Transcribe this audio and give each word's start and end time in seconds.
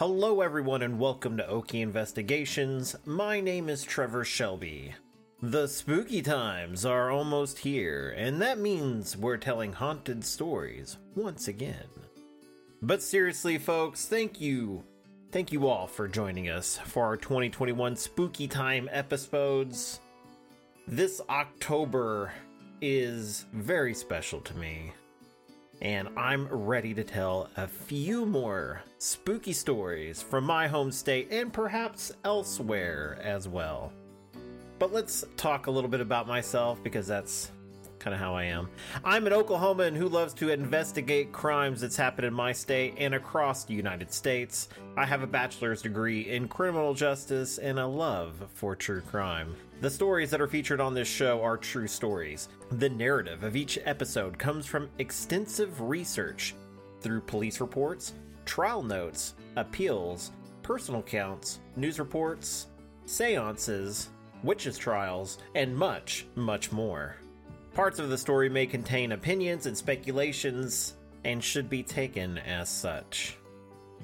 Hello, 0.00 0.42
everyone, 0.42 0.82
and 0.82 1.00
welcome 1.00 1.36
to 1.38 1.42
Okie 1.42 1.82
Investigations. 1.82 2.94
My 3.04 3.40
name 3.40 3.68
is 3.68 3.82
Trevor 3.82 4.24
Shelby. 4.24 4.94
The 5.42 5.66
spooky 5.66 6.22
times 6.22 6.86
are 6.86 7.10
almost 7.10 7.58
here, 7.58 8.14
and 8.16 8.40
that 8.40 8.60
means 8.60 9.16
we're 9.16 9.38
telling 9.38 9.72
haunted 9.72 10.24
stories 10.24 10.98
once 11.16 11.48
again. 11.48 11.88
But 12.80 13.02
seriously, 13.02 13.58
folks, 13.58 14.06
thank 14.06 14.40
you. 14.40 14.84
Thank 15.32 15.50
you 15.50 15.66
all 15.66 15.88
for 15.88 16.06
joining 16.06 16.48
us 16.48 16.78
for 16.78 17.04
our 17.04 17.16
2021 17.16 17.96
Spooky 17.96 18.46
Time 18.46 18.88
episodes. 18.92 19.98
This 20.86 21.20
October 21.28 22.32
is 22.80 23.46
very 23.52 23.94
special 23.94 24.40
to 24.42 24.56
me 24.56 24.92
and 25.80 26.08
I'm 26.16 26.48
ready 26.48 26.94
to 26.94 27.04
tell 27.04 27.50
a 27.56 27.66
few 27.66 28.26
more 28.26 28.82
spooky 28.98 29.52
stories 29.52 30.20
from 30.20 30.44
my 30.44 30.66
home 30.66 30.90
state 30.90 31.28
and 31.30 31.52
perhaps 31.52 32.12
elsewhere 32.24 33.18
as 33.22 33.48
well. 33.48 33.92
But 34.78 34.92
let's 34.92 35.24
talk 35.36 35.66
a 35.66 35.70
little 35.70 35.90
bit 35.90 36.00
about 36.00 36.26
myself 36.26 36.82
because 36.82 37.06
that's 37.06 37.50
kind 37.98 38.14
of 38.14 38.20
how 38.20 38.34
I 38.34 38.44
am. 38.44 38.68
I'm 39.04 39.26
an 39.26 39.32
Oklahoman 39.32 39.96
who 39.96 40.08
loves 40.08 40.34
to 40.34 40.50
investigate 40.50 41.32
crimes 41.32 41.80
that's 41.80 41.96
happened 41.96 42.26
in 42.26 42.34
my 42.34 42.52
state 42.52 42.94
and 42.98 43.14
across 43.14 43.64
the 43.64 43.74
United 43.74 44.12
States. 44.12 44.68
I 44.96 45.04
have 45.04 45.22
a 45.22 45.26
bachelor's 45.26 45.82
degree 45.82 46.30
in 46.30 46.48
criminal 46.48 46.94
justice 46.94 47.58
and 47.58 47.78
a 47.78 47.86
love 47.86 48.46
for 48.54 48.74
true 48.74 49.00
crime. 49.00 49.54
The 49.80 49.90
stories 49.90 50.30
that 50.30 50.40
are 50.40 50.48
featured 50.48 50.80
on 50.80 50.94
this 50.94 51.08
show 51.08 51.42
are 51.42 51.56
true 51.56 51.86
stories. 51.86 52.48
The 52.72 52.88
narrative 52.88 53.44
of 53.44 53.56
each 53.56 53.78
episode 53.84 54.38
comes 54.38 54.66
from 54.66 54.90
extensive 54.98 55.80
research 55.80 56.54
through 57.00 57.20
police 57.20 57.60
reports, 57.60 58.14
trial 58.44 58.82
notes, 58.82 59.34
appeals, 59.56 60.32
personal 60.62 61.00
accounts, 61.00 61.60
news 61.76 61.98
reports, 61.98 62.66
seances, 63.06 64.08
witches' 64.42 64.78
trials, 64.78 65.38
and 65.54 65.76
much, 65.76 66.26
much 66.34 66.72
more. 66.72 67.16
Parts 67.78 68.00
of 68.00 68.08
the 68.08 68.18
story 68.18 68.48
may 68.48 68.66
contain 68.66 69.12
opinions 69.12 69.66
and 69.66 69.78
speculations 69.78 70.96
and 71.22 71.42
should 71.42 71.70
be 71.70 71.84
taken 71.84 72.38
as 72.38 72.68
such. 72.68 73.36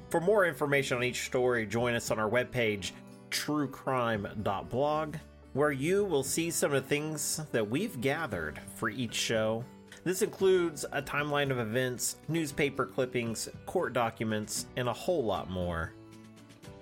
For 0.07 0.21
more 0.21 0.45
information 0.45 0.95
on 0.95 1.03
each 1.03 1.25
story, 1.25 1.65
join 1.65 1.93
us 1.93 2.09
on 2.09 2.17
our 2.17 2.29
webpage, 2.29 2.93
truecrime.blog, 3.31 5.17
where 5.51 5.73
you 5.73 6.05
will 6.05 6.23
see 6.23 6.51
some 6.51 6.73
of 6.73 6.83
the 6.83 6.87
things 6.87 7.41
that 7.51 7.69
we've 7.69 7.99
gathered 7.99 8.61
for 8.75 8.87
each 8.87 9.13
show. 9.13 9.65
This 10.05 10.21
includes 10.21 10.85
a 10.93 11.01
timeline 11.01 11.51
of 11.51 11.59
events, 11.59 12.15
newspaper 12.29 12.85
clippings, 12.85 13.49
court 13.65 13.91
documents, 13.91 14.67
and 14.77 14.87
a 14.87 14.93
whole 14.93 15.25
lot 15.25 15.49
more. 15.49 15.91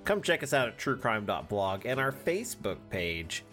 Come 0.06 0.22
check 0.22 0.44
us 0.44 0.54
out 0.54 0.68
at 0.68 0.78
truecrime.blog 0.78 1.88
and 1.88 2.00
our 2.00 2.12
Facebook 2.12 2.78
page, 2.92 3.44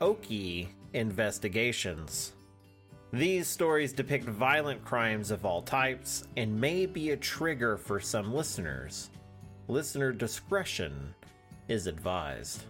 Okie 0.00 0.68
Investigations. 0.94 2.32
These 3.12 3.46
stories 3.46 3.92
depict 3.92 4.24
violent 4.24 4.84
crimes 4.84 5.30
of 5.30 5.46
all 5.46 5.62
types 5.62 6.24
and 6.36 6.60
may 6.60 6.86
be 6.86 7.10
a 7.10 7.16
trigger 7.16 7.76
for 7.76 8.00
some 8.00 8.34
listeners. 8.34 9.10
Listener 9.68 10.12
discretion 10.12 11.14
is 11.68 11.86
advised. 11.86 12.64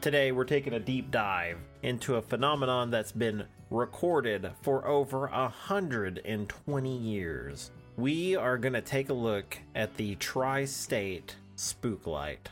Today, 0.00 0.30
we're 0.30 0.44
taking 0.44 0.74
a 0.74 0.80
deep 0.80 1.10
dive 1.10 1.58
into 1.82 2.14
a 2.14 2.22
phenomenon 2.22 2.90
that's 2.90 3.10
been 3.10 3.44
recorded 3.70 4.52
for 4.62 4.86
over 4.86 5.26
120 5.26 6.96
years. 6.96 7.70
We 7.96 8.36
are 8.36 8.56
going 8.56 8.74
to 8.74 8.80
take 8.80 9.08
a 9.08 9.14
look 9.14 9.58
at 9.74 9.96
the 9.96 10.14
Tri 10.16 10.64
State 10.64 11.34
Spook 11.56 12.06
Light. 12.06 12.48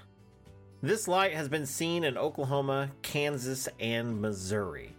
This 0.83 1.07
light 1.07 1.35
has 1.35 1.49
been 1.49 1.67
seen 1.67 2.03
in 2.03 2.19
Oklahoma, 2.19 2.91
Kansas, 3.03 3.69
and 3.79 4.21
Missouri. 4.21 4.95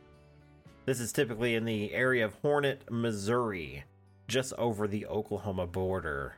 This 0.86 1.00
is 1.00 1.12
typically 1.12 1.56
in 1.56 1.66
the 1.66 1.94
area 1.94 2.24
of 2.24 2.36
Hornet, 2.36 2.84
Missouri, 2.92 3.86
just 4.28 4.54
over 4.54 4.88
the 4.88 5.08
Oklahoma 5.08 5.66
border. 5.66 6.36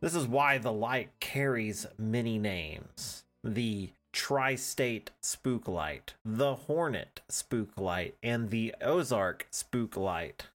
This 0.00 0.14
is 0.14 0.26
why 0.26 0.56
the 0.56 0.72
light 0.72 1.10
carries 1.20 1.86
many 1.98 2.38
names. 2.38 3.24
The 3.44 3.90
Tri 4.10 4.54
State 4.54 5.10
Spook 5.20 5.68
Light, 5.68 6.14
the 6.24 6.54
Hornet 6.54 7.20
Spook 7.28 7.78
Light, 7.78 8.16
and 8.22 8.48
the 8.48 8.74
Ozark 8.80 9.46
Spook 9.50 9.98
Light, 9.98 10.46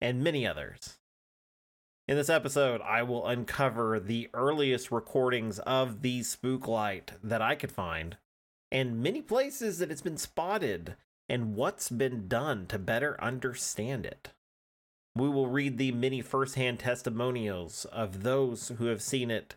and 0.00 0.24
many 0.24 0.46
others. 0.46 0.96
In 2.08 2.16
this 2.16 2.30
episode, 2.30 2.80
I 2.80 3.02
will 3.02 3.26
uncover 3.26 4.00
the 4.00 4.30
earliest 4.32 4.90
recordings 4.90 5.58
of 5.58 6.00
the 6.00 6.22
spook 6.22 6.66
light 6.66 7.12
that 7.22 7.42
I 7.42 7.54
could 7.54 7.72
find, 7.72 8.16
and 8.72 9.02
many 9.02 9.20
places 9.20 9.78
that 9.78 9.90
it's 9.90 10.02
been 10.02 10.16
spotted, 10.16 10.96
and 11.28 11.54
what's 11.54 11.88
been 11.88 12.28
done 12.28 12.66
to 12.66 12.78
better 12.78 13.20
understand 13.20 14.06
it. 14.06 14.30
We 15.16 15.28
will 15.28 15.48
read 15.48 15.78
the 15.78 15.92
many 15.92 16.20
firsthand 16.20 16.78
testimonials 16.78 17.86
of 17.86 18.22
those 18.22 18.72
who 18.78 18.86
have 18.86 19.02
seen 19.02 19.30
it 19.30 19.56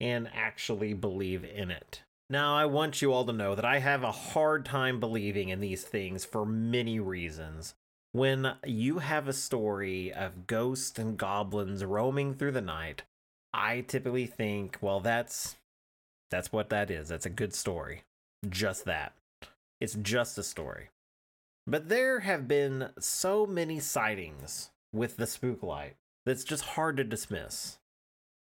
and 0.00 0.30
actually 0.32 0.94
believe 0.94 1.44
in 1.44 1.70
it. 1.70 2.02
Now, 2.30 2.56
I 2.56 2.64
want 2.66 3.02
you 3.02 3.12
all 3.12 3.24
to 3.24 3.32
know 3.32 3.56
that 3.56 3.64
I 3.64 3.80
have 3.80 4.04
a 4.04 4.12
hard 4.12 4.64
time 4.64 5.00
believing 5.00 5.48
in 5.48 5.58
these 5.58 5.82
things 5.82 6.24
for 6.24 6.46
many 6.46 7.00
reasons. 7.00 7.74
When 8.12 8.54
you 8.64 9.00
have 9.00 9.26
a 9.26 9.32
story 9.32 10.12
of 10.12 10.46
ghosts 10.46 10.98
and 10.98 11.18
goblins 11.18 11.84
roaming 11.84 12.34
through 12.34 12.52
the 12.52 12.60
night, 12.60 13.02
I 13.52 13.80
typically 13.80 14.26
think, 14.26 14.78
well, 14.80 15.00
that's 15.00 15.56
that's 16.30 16.52
what 16.52 16.70
that 16.70 16.90
is. 16.90 17.08
That's 17.08 17.26
a 17.26 17.30
good 17.30 17.52
story. 17.52 18.02
Just 18.48 18.84
that. 18.84 19.12
It's 19.80 19.94
just 19.94 20.38
a 20.38 20.44
story. 20.44 20.88
But 21.70 21.88
there 21.88 22.20
have 22.20 22.48
been 22.48 22.88
so 22.98 23.46
many 23.46 23.78
sightings 23.78 24.70
with 24.92 25.16
the 25.16 25.26
spook 25.26 25.62
light 25.62 25.94
that's 26.26 26.42
just 26.42 26.64
hard 26.64 26.96
to 26.96 27.04
dismiss. 27.04 27.78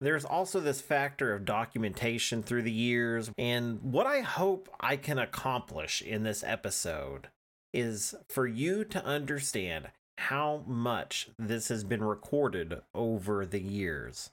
There's 0.02 0.26
also 0.26 0.60
this 0.60 0.82
factor 0.82 1.32
of 1.32 1.46
documentation 1.46 2.42
through 2.42 2.62
the 2.62 2.70
years, 2.70 3.30
and 3.38 3.80
what 3.80 4.06
I 4.06 4.20
hope 4.20 4.68
I 4.78 4.98
can 4.98 5.18
accomplish 5.18 6.02
in 6.02 6.24
this 6.24 6.44
episode 6.46 7.28
is 7.72 8.14
for 8.28 8.46
you 8.46 8.84
to 8.84 9.02
understand 9.02 9.88
how 10.18 10.62
much 10.66 11.30
this 11.38 11.68
has 11.68 11.84
been 11.84 12.04
recorded 12.04 12.82
over 12.94 13.46
the 13.46 13.62
years. 13.62 14.28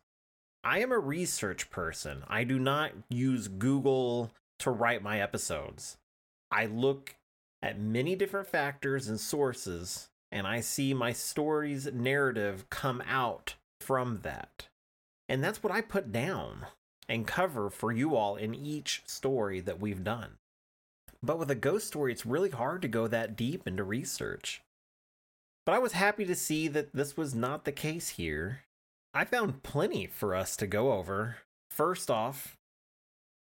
I 0.61 0.79
am 0.79 0.91
a 0.91 0.99
research 0.99 1.69
person. 1.69 2.23
I 2.27 2.43
do 2.43 2.59
not 2.59 2.91
use 3.09 3.47
Google 3.47 4.31
to 4.59 4.71
write 4.71 5.01
my 5.01 5.21
episodes. 5.21 5.95
I 6.51 6.65
look 6.65 7.15
at 7.63 7.79
many 7.79 8.13
different 8.13 8.45
factors 8.45 9.07
and 9.07 9.17
sources, 9.17 10.09
and 10.33 10.45
I 10.45 10.59
see 10.59 10.93
my 10.93 11.13
story's 11.13 11.91
narrative 11.91 12.69
come 12.69 13.01
out 13.07 13.55
from 13.79 14.19
that. 14.23 14.67
And 15.29 15.41
that's 15.41 15.63
what 15.63 15.71
I 15.71 15.79
put 15.79 16.11
down 16.11 16.67
and 17.07 17.25
cover 17.25 17.69
for 17.69 17.93
you 17.93 18.17
all 18.17 18.35
in 18.35 18.53
each 18.53 19.01
story 19.05 19.61
that 19.61 19.79
we've 19.79 20.03
done. 20.03 20.31
But 21.23 21.39
with 21.39 21.49
a 21.49 21.55
ghost 21.55 21.87
story, 21.87 22.11
it's 22.11 22.25
really 22.25 22.49
hard 22.49 22.81
to 22.81 22.89
go 22.89 23.07
that 23.07 23.37
deep 23.37 23.65
into 23.65 23.85
research. 23.85 24.61
But 25.65 25.73
I 25.73 25.79
was 25.79 25.93
happy 25.93 26.25
to 26.25 26.35
see 26.35 26.67
that 26.67 26.93
this 26.93 27.15
was 27.15 27.33
not 27.33 27.63
the 27.63 27.71
case 27.71 28.09
here. 28.09 28.63
I 29.13 29.23
found 29.23 29.63
plenty 29.63 30.07
for 30.07 30.35
us 30.35 30.57
to 30.57 30.67
go 30.67 30.91
over. 30.91 31.37
First 31.71 32.11
off, 32.11 32.57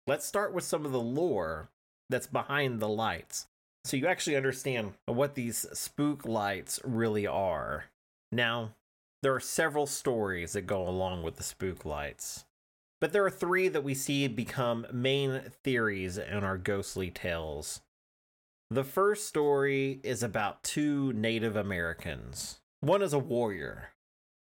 let's 0.09 0.27
start 0.27 0.53
with 0.53 0.65
some 0.65 0.85
of 0.85 0.91
the 0.91 1.01
lore 1.01 1.69
that's 2.11 2.27
behind 2.27 2.81
the 2.81 2.89
lights. 2.89 3.47
So 3.85 3.97
you 3.97 4.07
actually 4.07 4.37
understand 4.37 4.93
what 5.07 5.35
these 5.35 5.67
spook 5.73 6.27
lights 6.27 6.81
really 6.85 7.27
are. 7.27 7.87
Now, 8.31 8.75
there 9.23 9.35
are 9.35 9.41
several 9.41 9.87
stories 9.87 10.53
that 10.53 10.63
go 10.63 10.87
along 10.87 11.23
with 11.23 11.37
the 11.37 11.43
spook 11.43 11.85
lights. 11.85 12.45
But 13.01 13.13
there 13.13 13.25
are 13.25 13.31
three 13.31 13.69
that 13.69 13.85
we 13.85 13.95
see 13.95 14.27
become 14.29 14.87
main 14.93 15.41
theories 15.63 16.19
in 16.19 16.45
our 16.45 16.59
ghostly 16.59 17.11
tales. 17.11 17.81
The 18.71 18.85
first 18.85 19.27
story 19.27 20.01
is 20.03 20.23
about 20.23 20.63
two 20.63 21.13
Native 21.13 21.57
Americans. 21.57 22.61
One 22.81 23.03
is 23.03 23.13
a 23.13 23.19
warrior, 23.19 23.91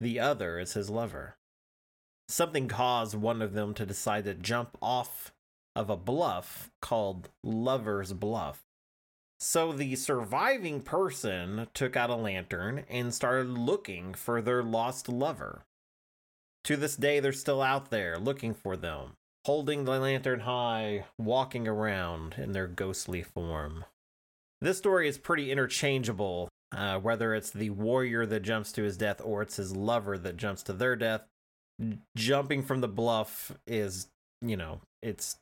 the 0.01 0.21
other 0.21 0.59
is 0.59 0.75
his 0.75 0.89
lover. 0.89 1.37
Something 2.29 2.69
caused 2.69 3.15
one 3.17 3.43
of 3.43 3.53
them 3.53 3.75
to 3.75 3.85
decide 3.85 4.25
to 4.25 4.35
jump 4.35 4.79
off 4.81 5.33
of 5.77 5.91
a 5.91 5.97
bluff 5.97 6.71
called 6.81 7.31
Lover's 7.43 8.13
Bluff. 8.13 8.63
So 9.47 9.75
the 9.75 9.95
surviving 9.97 10.81
person 10.81 11.69
took 11.75 11.97
out 11.97 12.09
a 12.09 12.15
lantern 12.15 12.87
and 12.89 13.13
started 13.13 13.51
looking 13.51 14.15
for 14.15 14.41
their 14.41 14.63
lost 14.63 15.07
lover. 15.07 15.67
To 16.65 16.79
this 16.79 16.97
day, 16.97 17.21
they're 17.21 17.35
still 17.35 17.61
out 17.61 17.91
there 17.91 18.19
looking 18.19 18.55
for 18.55 18.75
them, 18.75 19.13
holding 19.45 19.85
the 19.85 19.99
lantern 19.99 20.41
high, 20.41 21.05
walking 21.19 21.69
around 21.69 22.37
in 22.39 22.53
their 22.53 22.67
ghostly 22.67 23.23
form. 23.23 23.85
This 24.63 24.79
story 24.79 25.09
is 25.09 25.19
pretty 25.19 25.53
interchangeable, 25.53 26.49
uh, 26.75 26.99
whether 27.01 27.35
it's 27.35 27.51
the 27.51 27.69
warrior 27.69 28.25
that 28.25 28.41
jumps 28.41 28.73
to 28.73 28.83
his 28.83 28.97
death 28.97 29.21
or 29.23 29.43
it's 29.43 29.57
his 29.57 29.77
lover 29.77 30.17
that 30.17 30.39
jumps 30.39 30.63
to 30.63 30.73
their 30.73 30.97
death. 30.97 31.27
Jumping 32.17 32.63
from 32.63 32.81
the 32.81 32.89
bluff 32.89 33.53
is, 33.67 34.09
you 34.41 34.57
know, 34.57 34.81
it's 35.03 35.37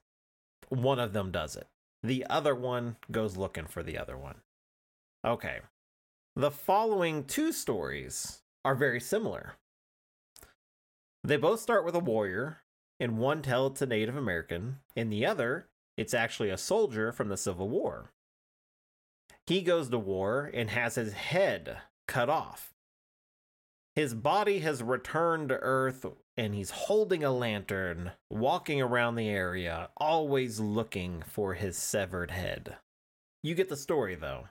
one 0.70 0.99
of 0.99 1.12
them 1.12 1.31
does 1.31 1.54
it. 1.54 1.69
The 2.02 2.26
other 2.28 2.54
one 2.54 2.96
goes 3.10 3.37
looking 3.37 3.66
for 3.66 3.82
the 3.82 3.99
other 3.99 4.16
one. 4.16 4.37
Okay. 5.25 5.60
The 6.34 6.50
following 6.50 7.25
two 7.25 7.52
stories 7.52 8.43
are 8.64 8.75
very 8.75 9.00
similar. 9.00 9.54
They 11.25 11.37
both 11.37 11.60
start 11.60 11.84
with 11.84 11.94
a 11.94 12.00
warrior. 12.00 12.58
In 12.99 13.16
one 13.19 13.43
tell 13.43 13.66
it's 13.66 13.82
a 13.82 13.87
Native 13.87 14.16
American, 14.16 14.78
in 14.94 15.10
the 15.10 15.26
other, 15.26 15.69
it's 15.96 16.14
actually 16.14 16.50
a 16.50 16.56
soldier 16.56 17.12
from 17.12 17.28
the 17.28 17.37
Civil 17.37 17.69
War. 17.69 18.12
He 19.46 19.62
goes 19.62 19.88
to 19.88 19.99
war 19.99 20.50
and 20.54 20.70
has 20.70 20.94
his 20.94 21.12
head 21.12 21.78
cut 22.06 22.28
off. 22.28 22.72
His 23.94 24.14
body 24.14 24.60
has 24.60 24.82
returned 24.82 25.49
to 25.50 25.56
Earth 25.56 26.06
and 26.37 26.55
he's 26.55 26.70
holding 26.70 27.23
a 27.23 27.31
lantern, 27.32 28.12
walking 28.31 28.81
around 28.81 29.17
the 29.17 29.29
area, 29.29 29.90
always 29.96 30.61
looking 30.61 31.23
for 31.26 31.55
his 31.55 31.76
severed 31.76 32.31
head. 32.31 32.76
You 33.43 33.55
get 33.55 33.69
the 33.69 33.76
story 33.76 34.14
though. 34.14 34.49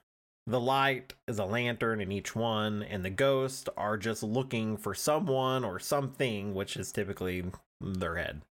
The 0.48 0.60
light 0.60 1.14
is 1.28 1.38
a 1.38 1.46
lantern 1.46 2.02
in 2.02 2.12
each 2.12 2.36
one, 2.36 2.82
and 2.82 3.06
the 3.06 3.12
ghosts 3.12 3.70
are 3.78 3.98
just 3.98 4.24
looking 4.24 4.76
for 4.76 4.96
someone 4.96 5.64
or 5.64 5.80
something, 5.80 6.56
which 6.56 6.76
is 6.76 6.92
typically 6.92 7.44
their 7.80 8.16
head. 8.16 8.42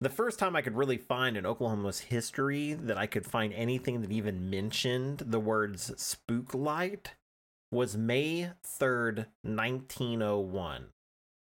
The 0.00 0.10
first 0.10 0.38
time 0.38 0.54
I 0.54 0.62
could 0.62 0.76
really 0.76 0.96
find 0.96 1.36
in 1.36 1.46
Oklahoma's 1.46 2.00
history 2.00 2.74
that 2.74 2.98
I 2.98 3.06
could 3.06 3.26
find 3.26 3.52
anything 3.52 4.00
that 4.02 4.12
even 4.12 4.48
mentioned 4.48 5.18
the 5.26 5.40
words 5.40 5.92
spook 6.00 6.54
light 6.54 7.14
was 7.72 7.96
May 7.96 8.50
3rd, 8.64 9.26
1901. 9.42 10.86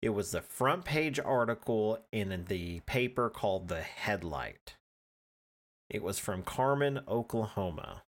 It 0.03 0.11
was 0.11 0.31
the 0.31 0.43
front 0.43 0.85
page 0.85 1.19
article 1.19 1.99
in 2.13 2.45
the 2.49 2.81
paper 2.81 3.31
called 3.31 3.69
The 3.69 3.83
Headlight. 3.83 4.77
It 5.89 6.03
was 6.03 6.19
from 6.19 6.43
Carmen, 6.43 7.01
Oklahoma. 7.09 8.03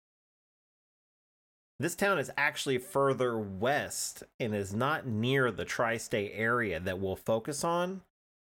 This 1.79 1.95
town 1.95 2.19
is 2.19 2.31
actually 2.37 2.77
further 2.77 3.39
west 3.39 4.23
and 4.39 4.53
is 4.53 4.73
not 4.73 5.07
near 5.07 5.49
the 5.49 5.63
tri 5.63 5.95
state 5.97 6.33
area 6.35 6.79
that 6.79 6.99
we'll 6.99 7.15
focus 7.15 7.63
on, 7.63 8.01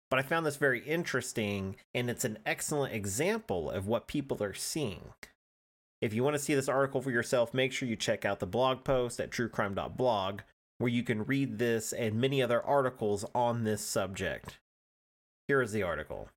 but 0.09 0.19
I 0.19 0.23
found 0.23 0.45
this 0.45 0.55
very 0.55 0.79
interesting 0.79 1.75
and 1.93 2.09
it's 2.09 2.25
an 2.25 2.39
excellent 2.45 2.93
example 2.93 3.69
of 3.69 3.85
what 3.85 4.07
people 4.07 4.41
are 4.41 4.55
seeing. 4.55 5.13
If 6.01 6.13
you 6.13 6.23
want 6.23 6.35
to 6.35 6.41
see 6.41 6.55
this 6.55 6.69
article 6.69 7.01
for 7.01 7.11
yourself, 7.11 7.53
make 7.53 7.71
sure 7.71 7.87
you 7.87 7.95
check 7.95 8.25
out 8.25 8.39
the 8.39 8.47
blog 8.47 8.83
post 8.83 9.19
at 9.19 9.29
truecrime.blog, 9.29 10.41
where 10.77 10.89
you 10.89 11.03
can 11.03 11.25
read 11.25 11.57
this 11.57 11.91
and 11.91 12.15
many 12.15 12.41
other 12.41 12.61
articles 12.61 13.25
on 13.33 13.63
this 13.63 13.81
subject. 13.81 14.59
Here 15.47 15.61
is 15.61 15.71
the 15.71 15.83
article 15.83 16.29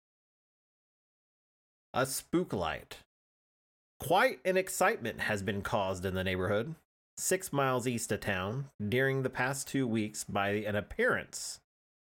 A 1.93 2.07
spook 2.07 2.53
light. 2.53 2.99
Quite 3.99 4.39
an 4.45 4.57
excitement 4.57 5.21
has 5.21 5.43
been 5.43 5.63
caused 5.63 6.05
in 6.05 6.15
the 6.15 6.25
neighborhood 6.25 6.75
six 7.21 7.53
miles 7.53 7.87
east 7.87 8.11
of 8.13 8.21
town 8.21 8.71
during 8.89 9.23
the 9.23 9.31
past 9.31 9.69
two 9.69 9.87
weeks 9.87 10.25
by 10.25 10.51
an 10.51 10.75
appearance 10.75 11.61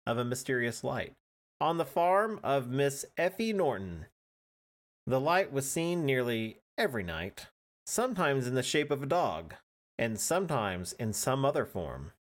of 0.06 0.18
a 0.18 0.24
mysterious 0.24 0.84
light 0.84 1.14
on 1.60 1.76
the 1.76 1.84
farm 1.84 2.38
of 2.42 2.70
Miss 2.70 3.04
Effie 3.18 3.52
Norton. 3.52 4.06
The 5.06 5.20
light 5.20 5.52
was 5.52 5.70
seen 5.70 6.06
nearly 6.06 6.58
every 6.78 7.02
night, 7.02 7.48
sometimes 7.86 8.46
in 8.46 8.54
the 8.54 8.62
shape 8.62 8.90
of 8.90 9.02
a 9.02 9.06
dog, 9.06 9.54
and 9.98 10.18
sometimes 10.18 10.92
in 10.92 11.12
some 11.12 11.44
other 11.44 11.66
form. 11.66 12.12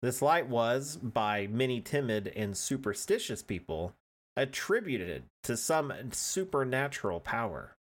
This 0.00 0.22
light 0.22 0.48
was, 0.48 0.96
by 0.96 1.48
many 1.48 1.80
timid 1.80 2.32
and 2.36 2.56
superstitious 2.56 3.42
people, 3.42 3.94
attributed 4.36 5.24
to 5.42 5.56
some 5.56 5.92
supernatural 6.12 7.18
power. 7.20 7.76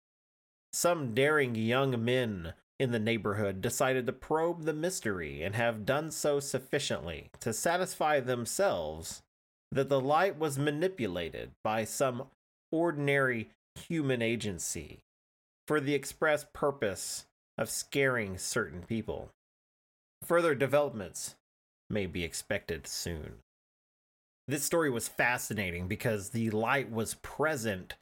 Some 0.74 1.14
daring 1.14 1.54
young 1.56 2.04
men 2.04 2.54
in 2.80 2.92
the 2.92 3.00
neighborhood 3.00 3.62
decided 3.62 4.06
to 4.08 4.14
probe 4.14 4.64
the 4.64 4.74
mystery 4.74 5.44
and 5.44 5.56
have 5.56 5.86
done 5.86 6.12
so 6.12 6.40
sufficiently 6.40 7.30
to 7.40 7.54
satisfy 7.54 8.20
themselves 8.20 9.22
that 9.72 9.90
the 9.90 10.02
light 10.02 10.38
was 10.38 10.58
manipulated 10.58 11.52
by 11.64 11.84
some 11.84 12.28
ordinary 12.72 13.50
human 13.76 14.22
agency 14.22 15.00
for 15.68 15.80
the 15.80 15.94
express 15.94 16.46
purpose 16.54 17.26
of 17.58 17.70
scaring 17.70 18.38
certain 18.38 18.82
people. 18.84 19.30
Further 20.24 20.56
developments 20.56 21.36
may 21.90 22.06
be 22.06 22.24
expected 22.24 22.88
soon. 22.88 23.34
This 24.48 24.64
story 24.64 24.90
was 24.90 25.08
fascinating 25.08 25.88
because 25.88 26.30
the 26.30 26.50
light 26.52 26.92
was 26.92 27.16
present, 27.16 27.96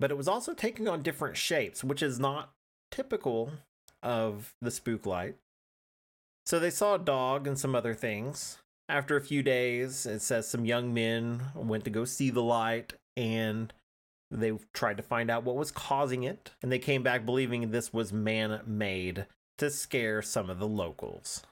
but 0.00 0.10
it 0.10 0.16
was 0.16 0.28
also 0.28 0.52
taking 0.52 0.88
on 0.88 1.02
different 1.02 1.36
shapes, 1.36 1.84
which 1.84 2.02
is 2.02 2.18
not 2.18 2.52
typical 2.90 3.52
of 4.02 4.54
the 4.60 4.70
spook 4.70 5.06
light. 5.06 5.36
So 6.44 6.58
they 6.58 6.70
saw 6.70 6.96
a 6.96 6.98
dog 6.98 7.46
and 7.46 7.58
some 7.58 7.74
other 7.74 7.94
things. 7.94 8.58
After 8.88 9.16
a 9.16 9.22
few 9.22 9.42
days, 9.42 10.06
it 10.06 10.20
says 10.20 10.48
some 10.48 10.64
young 10.64 10.92
men 10.92 11.40
went 11.54 11.84
to 11.84 11.90
go 11.90 12.04
see 12.04 12.30
the 12.30 12.42
light 12.42 12.94
and 13.16 13.72
they 14.30 14.52
tried 14.72 14.96
to 14.96 15.02
find 15.02 15.30
out 15.30 15.44
what 15.44 15.56
was 15.56 15.70
causing 15.70 16.24
it. 16.24 16.50
And 16.62 16.72
they 16.72 16.80
came 16.80 17.02
back 17.02 17.24
believing 17.24 17.70
this 17.70 17.92
was 17.92 18.12
man 18.12 18.60
made 18.66 19.26
to 19.58 19.70
scare 19.70 20.20
some 20.20 20.50
of 20.50 20.58
the 20.58 20.66
locals. 20.66 21.42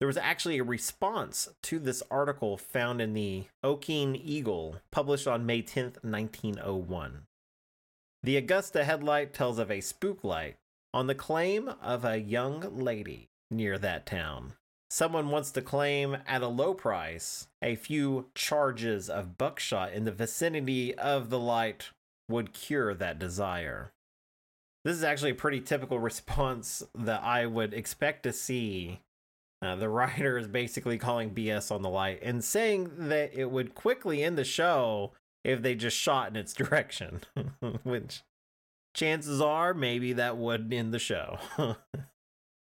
There 0.00 0.08
was 0.08 0.16
actually 0.16 0.58
a 0.58 0.64
response 0.64 1.48
to 1.62 1.78
this 1.78 2.02
article 2.10 2.56
found 2.56 3.00
in 3.00 3.14
the 3.14 3.44
Okeene 3.64 4.20
Eagle, 4.22 4.76
published 4.90 5.26
on 5.26 5.46
May 5.46 5.62
10th, 5.62 6.02
1901. 6.02 7.22
The 8.22 8.36
Augusta 8.36 8.84
headlight 8.84 9.32
tells 9.34 9.58
of 9.58 9.70
a 9.70 9.80
spook 9.80 10.24
light 10.24 10.56
on 10.92 11.06
the 11.06 11.14
claim 11.14 11.70
of 11.82 12.04
a 12.04 12.18
young 12.18 12.60
lady 12.76 13.28
near 13.50 13.78
that 13.78 14.06
town. 14.06 14.54
Someone 14.90 15.30
wants 15.30 15.50
to 15.52 15.62
claim 15.62 16.18
at 16.26 16.42
a 16.42 16.48
low 16.48 16.72
price 16.72 17.48
a 17.60 17.74
few 17.74 18.26
charges 18.34 19.10
of 19.10 19.36
buckshot 19.36 19.92
in 19.92 20.04
the 20.04 20.12
vicinity 20.12 20.94
of 20.94 21.30
the 21.30 21.38
light 21.38 21.90
would 22.28 22.52
cure 22.52 22.94
that 22.94 23.18
desire. 23.18 23.92
This 24.84 24.96
is 24.96 25.04
actually 25.04 25.32
a 25.32 25.34
pretty 25.34 25.60
typical 25.60 25.98
response 26.10 26.82
that 26.94 27.22
I 27.22 27.46
would 27.46 27.74
expect 27.74 28.22
to 28.22 28.32
see. 28.32 29.00
Uh, 29.64 29.74
the 29.76 29.88
writer 29.88 30.36
is 30.36 30.46
basically 30.46 30.98
calling 30.98 31.30
BS 31.30 31.72
on 31.72 31.80
the 31.80 31.88
light 31.88 32.18
and 32.22 32.44
saying 32.44 32.90
that 33.08 33.32
it 33.32 33.50
would 33.50 33.74
quickly 33.74 34.22
end 34.22 34.36
the 34.36 34.44
show 34.44 35.12
if 35.42 35.62
they 35.62 35.74
just 35.74 35.96
shot 35.96 36.28
in 36.28 36.36
its 36.36 36.52
direction, 36.54 37.22
which 37.82 38.22
chances 38.94 39.40
are 39.40 39.72
maybe 39.72 40.12
that 40.12 40.36
would 40.36 40.72
end 40.72 40.92
the 40.92 40.98
show. 40.98 41.38
but 41.56 41.78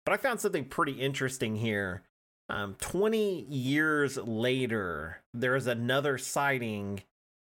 I 0.07 0.17
found 0.17 0.41
something 0.41 0.65
pretty 0.65 0.93
interesting 0.93 1.55
here. 1.55 2.03
Um, 2.49 2.75
20 2.81 3.45
years 3.45 4.17
later, 4.17 5.21
there's 5.33 5.67
another 5.67 6.17
sighting 6.17 7.03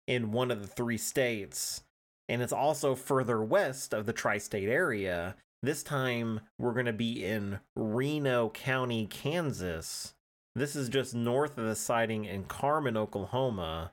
in 0.07 0.31
one 0.31 0.49
of 0.49 0.61
the 0.61 0.67
three 0.67 0.97
states, 0.97 1.83
and 2.27 2.41
it's 2.41 2.51
also 2.53 2.95
further 2.95 3.43
west 3.43 3.93
of 3.93 4.07
the 4.07 4.13
tri 4.13 4.39
state 4.39 4.69
area. 4.69 5.35
This 5.65 5.81
time, 5.81 6.41
we're 6.59 6.73
going 6.73 6.85
to 6.85 6.93
be 6.93 7.25
in 7.25 7.59
Reno 7.75 8.49
County, 8.49 9.07
Kansas, 9.07 10.13
This 10.53 10.75
is 10.75 10.89
just 10.89 11.15
north 11.15 11.57
of 11.57 11.65
the 11.65 11.75
sighting 11.75 12.25
in 12.25 12.43
Carmen, 12.43 12.95
Oklahoma. 12.95 13.91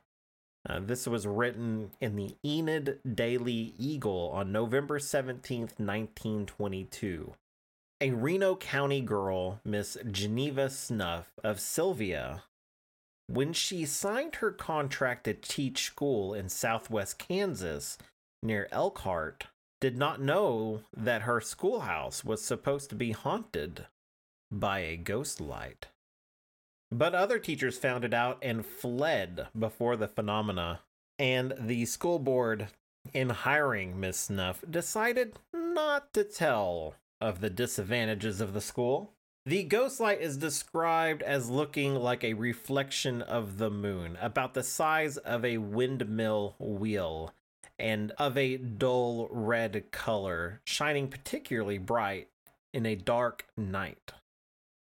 Uh, 0.68 0.80
this 0.80 1.06
was 1.06 1.26
written 1.26 1.92
in 1.98 2.14
the 2.14 2.36
Enid 2.44 2.98
Daily 3.14 3.72
Eagle 3.78 4.30
on 4.34 4.52
November 4.52 4.98
17th, 4.98 5.80
1922. 5.80 7.32
A 8.02 8.10
Reno 8.10 8.54
County 8.54 9.00
girl, 9.00 9.62
Miss 9.64 9.96
Geneva 10.10 10.66
Schuff 10.66 11.28
of 11.42 11.58
Sylvia, 11.58 12.42
when 13.28 13.54
she 13.54 13.86
signed 13.86 14.34
her 14.36 14.52
contract 14.52 15.24
to 15.24 15.32
teach 15.32 15.86
school 15.86 16.34
in 16.34 16.50
southwest 16.50 17.18
Kansas 17.18 17.96
near 18.42 18.68
Elkhart, 18.70 19.46
did 19.82 19.98
not 19.98 20.20
know 20.20 20.80
that 20.96 21.22
her 21.22 21.40
schoolhouse 21.40 22.24
was 22.24 22.40
supposed 22.40 22.88
to 22.88 22.94
be 22.94 23.10
haunted 23.10 23.84
by 24.48 24.78
a 24.78 24.96
ghost 24.96 25.40
light. 25.40 25.88
But 26.92 27.16
other 27.16 27.40
teachers 27.40 27.78
found 27.78 28.04
it 28.04 28.14
out 28.14 28.38
and 28.42 28.64
fled 28.64 29.48
before 29.58 29.96
the 29.96 30.06
phenomena. 30.06 30.82
And 31.18 31.54
the 31.58 31.84
school 31.86 32.20
board, 32.20 32.68
in 33.12 33.30
hiring 33.30 33.98
Miss 33.98 34.28
Schuff, 34.28 34.58
decided 34.70 35.40
not 35.52 36.12
to 36.12 36.22
tell 36.22 36.94
of 37.20 37.40
the 37.40 37.50
disadvantages 37.50 38.40
of 38.40 38.52
the 38.52 38.60
school. 38.60 39.14
The 39.46 39.64
ghost 39.64 39.98
light 39.98 40.20
is 40.20 40.36
described 40.36 41.22
as 41.22 41.50
looking 41.50 41.96
like 41.96 42.22
a 42.22 42.34
reflection 42.34 43.20
of 43.20 43.58
the 43.58 43.70
moon, 43.70 44.16
about 44.20 44.54
the 44.54 44.62
size 44.62 45.16
of 45.16 45.44
a 45.44 45.58
windmill 45.58 46.54
wheel, 46.60 47.34
and 47.78 48.12
of 48.12 48.36
a 48.36 48.56
dull 48.56 49.28
red 49.30 49.84
color, 49.90 50.60
shining 50.64 51.08
particularly 51.08 51.78
bright 51.78 52.28
in 52.72 52.86
a 52.86 52.94
dark 52.94 53.46
night. 53.56 54.12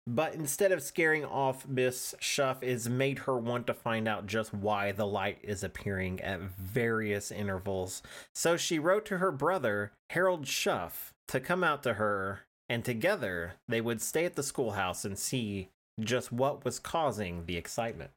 But 0.08 0.36
instead 0.36 0.72
of 0.72 0.84
scaring 0.84 1.26
off 1.26 1.68
Miss 1.68 2.14
Schuff, 2.22 2.62
is 2.62 2.88
made 2.88 3.20
her 3.20 3.38
want 3.38 3.66
to 3.68 3.74
find 3.74 4.08
out 4.08 4.28
just 4.28 4.54
why 4.54 4.92
the 4.92 5.08
light 5.08 5.40
is 5.42 5.64
appearing 5.64 6.22
at 6.22 6.42
various 6.42 7.32
intervals. 7.32 8.04
So 8.34 8.56
she 8.56 8.78
wrote 8.78 9.06
to 9.08 9.18
her 9.18 9.32
brother, 9.32 9.94
Harold 10.12 10.46
Schuff, 10.46 11.12
to 11.30 11.40
come 11.40 11.64
out 11.64 11.82
to 11.84 11.96
her, 11.96 12.42
and 12.70 12.86
together 12.86 13.54
they 13.68 13.82
would 13.82 14.00
stay 14.00 14.26
at 14.26 14.36
the 14.36 14.44
schoolhouse 14.44 15.06
and 15.06 15.18
see 15.18 15.70
just 16.00 16.32
what 16.32 16.64
was 16.64 16.78
causing 16.78 17.46
the 17.46 17.58
excitement. 17.58 18.12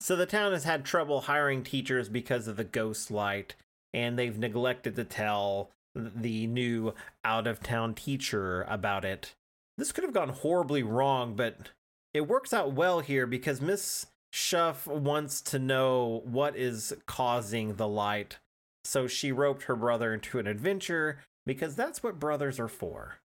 So 0.00 0.16
the 0.16 0.26
town 0.26 0.52
has 0.52 0.64
had 0.64 0.84
trouble 0.84 1.22
hiring 1.22 1.62
teachers 1.62 2.08
because 2.08 2.48
of 2.48 2.56
the 2.56 2.64
ghost 2.64 3.10
light, 3.10 3.54
and 3.96 4.16
they've 4.16 4.38
neglected 4.38 4.94
to 4.94 5.02
tell 5.02 5.70
the 5.96 6.46
new 6.46 6.94
out 7.24 7.48
of 7.48 7.58
town 7.58 7.94
teacher 7.94 8.64
about 8.68 9.04
it 9.04 9.34
this 9.78 9.92
could 9.92 10.04
have 10.04 10.14
gone 10.14 10.30
horribly 10.30 10.82
wrong, 10.82 11.34
but 11.34 11.70
it 12.14 12.22
works 12.22 12.52
out 12.52 12.72
well 12.72 13.00
here 13.00 13.26
because 13.26 13.60
Miss 13.60 14.06
Schuff 14.32 14.86
wants 14.86 15.40
to 15.42 15.58
know 15.58 16.22
what 16.24 16.56
is 16.56 16.94
causing 17.06 17.74
the 17.74 17.88
light. 17.88 18.38
So 18.84 19.06
she 19.06 19.32
roped 19.32 19.64
her 19.64 19.76
brother 19.76 20.14
into 20.14 20.38
an 20.38 20.46
adventure 20.46 21.18
because 21.44 21.76
that's 21.76 22.02
what 22.02 22.18
brothers 22.18 22.58
are 22.58 22.68
for. 22.68 23.16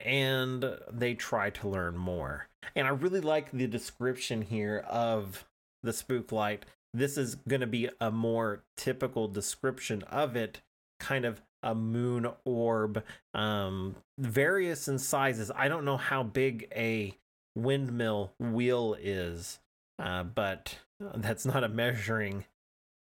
And 0.00 0.64
they 0.90 1.14
try 1.14 1.50
to 1.50 1.68
learn 1.68 1.96
more. 1.96 2.48
And 2.74 2.86
I 2.86 2.90
really 2.90 3.20
like 3.20 3.50
the 3.52 3.66
description 3.66 4.42
here 4.42 4.84
of 4.88 5.44
the 5.82 5.92
spook 5.92 6.32
light. 6.32 6.64
This 6.94 7.18
is 7.18 7.34
going 7.34 7.60
to 7.60 7.66
be 7.66 7.90
a 8.00 8.10
more 8.10 8.62
typical 8.76 9.26
description 9.26 10.02
of 10.04 10.36
it, 10.36 10.62
kind 11.00 11.24
of 11.24 11.42
a 11.62 11.74
moon 11.74 12.28
orb, 12.44 13.02
um, 13.34 13.96
various 14.16 14.86
in 14.86 14.98
sizes. 14.98 15.50
I 15.54 15.68
don't 15.68 15.84
know 15.84 15.96
how 15.96 16.22
big 16.22 16.68
a 16.74 17.18
windmill 17.56 18.32
wheel 18.38 18.96
is, 19.00 19.58
uh, 19.98 20.22
but 20.22 20.78
that's 21.16 21.44
not 21.44 21.64
a 21.64 21.68
measuring 21.68 22.44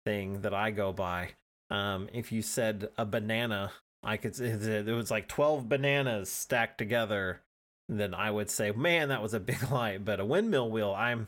thing 0.05 0.41
that 0.41 0.53
I 0.53 0.71
go 0.71 0.91
by. 0.91 1.29
Um, 1.69 2.09
if 2.13 2.31
you 2.31 2.41
said 2.41 2.89
a 2.97 3.05
banana, 3.05 3.71
I 4.03 4.17
could 4.17 4.35
say 4.35 4.47
it 4.47 4.87
was 4.87 5.11
like 5.11 5.27
12 5.27 5.69
bananas 5.69 6.29
stacked 6.29 6.77
together, 6.77 7.41
then 7.89 8.13
I 8.13 8.31
would 8.31 8.49
say, 8.49 8.71
man, 8.71 9.09
that 9.09 9.21
was 9.21 9.33
a 9.33 9.39
big 9.39 9.71
light. 9.71 10.03
But 10.03 10.19
a 10.19 10.25
windmill 10.25 10.71
wheel, 10.71 10.93
I'm 10.97 11.27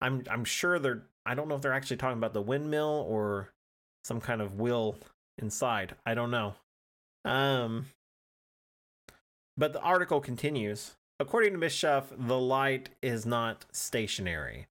I'm 0.00 0.24
I'm 0.30 0.44
sure 0.44 0.78
they're 0.78 1.02
I 1.30 1.34
don't 1.34 1.46
know 1.46 1.54
if 1.54 1.62
they're 1.62 1.72
actually 1.72 1.98
talking 1.98 2.18
about 2.18 2.34
the 2.34 2.42
windmill 2.42 3.06
or 3.08 3.52
some 4.02 4.20
kind 4.20 4.42
of 4.42 4.58
wheel 4.58 4.96
inside. 5.38 5.94
I 6.04 6.14
don't 6.14 6.32
know. 6.32 6.54
Um, 7.24 7.86
but 9.56 9.72
the 9.72 9.80
article 9.80 10.20
continues. 10.20 10.96
According 11.20 11.52
to 11.52 11.58
Miss 11.58 11.72
Schuff, 11.72 12.06
the 12.18 12.36
light 12.36 12.88
is 13.00 13.26
not 13.26 13.64
stationary. 13.70 14.66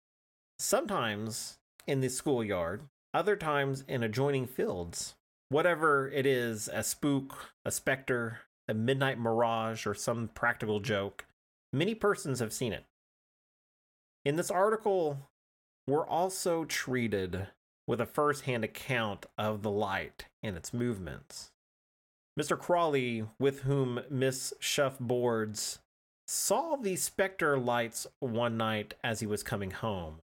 Sometimes 0.60 1.58
in 1.88 2.00
the 2.00 2.08
schoolyard, 2.08 2.82
other 3.12 3.34
times 3.34 3.82
in 3.88 4.04
adjoining 4.04 4.46
fields. 4.46 5.16
Whatever 5.48 6.08
it 6.08 6.24
is, 6.24 6.68
a 6.72 6.84
spook, 6.84 7.50
a 7.64 7.72
specter, 7.72 8.42
a 8.68 8.74
midnight 8.74 9.18
mirage, 9.18 9.88
or 9.88 9.94
some 9.94 10.30
practical 10.34 10.78
joke, 10.78 11.26
many 11.72 11.96
persons 11.96 12.38
have 12.38 12.52
seen 12.52 12.72
it. 12.72 12.84
In 14.24 14.36
this 14.36 14.52
article, 14.52 15.18
we're 15.86 16.06
also 16.06 16.64
treated 16.64 17.48
with 17.86 18.00
a 18.00 18.06
first 18.06 18.44
hand 18.44 18.64
account 18.64 19.26
of 19.36 19.62
the 19.62 19.70
light 19.70 20.26
and 20.42 20.56
its 20.56 20.72
movements. 20.72 21.50
Mr. 22.38 22.58
Crawley, 22.58 23.26
with 23.38 23.60
whom 23.62 24.00
Miss 24.10 24.52
Schuff 24.60 24.98
boards, 24.98 25.78
saw 26.26 26.76
the 26.76 26.96
specter 26.96 27.58
lights 27.58 28.06
one 28.18 28.56
night 28.56 28.94
as 29.04 29.20
he 29.20 29.26
was 29.26 29.42
coming 29.42 29.70
home, 29.70 30.20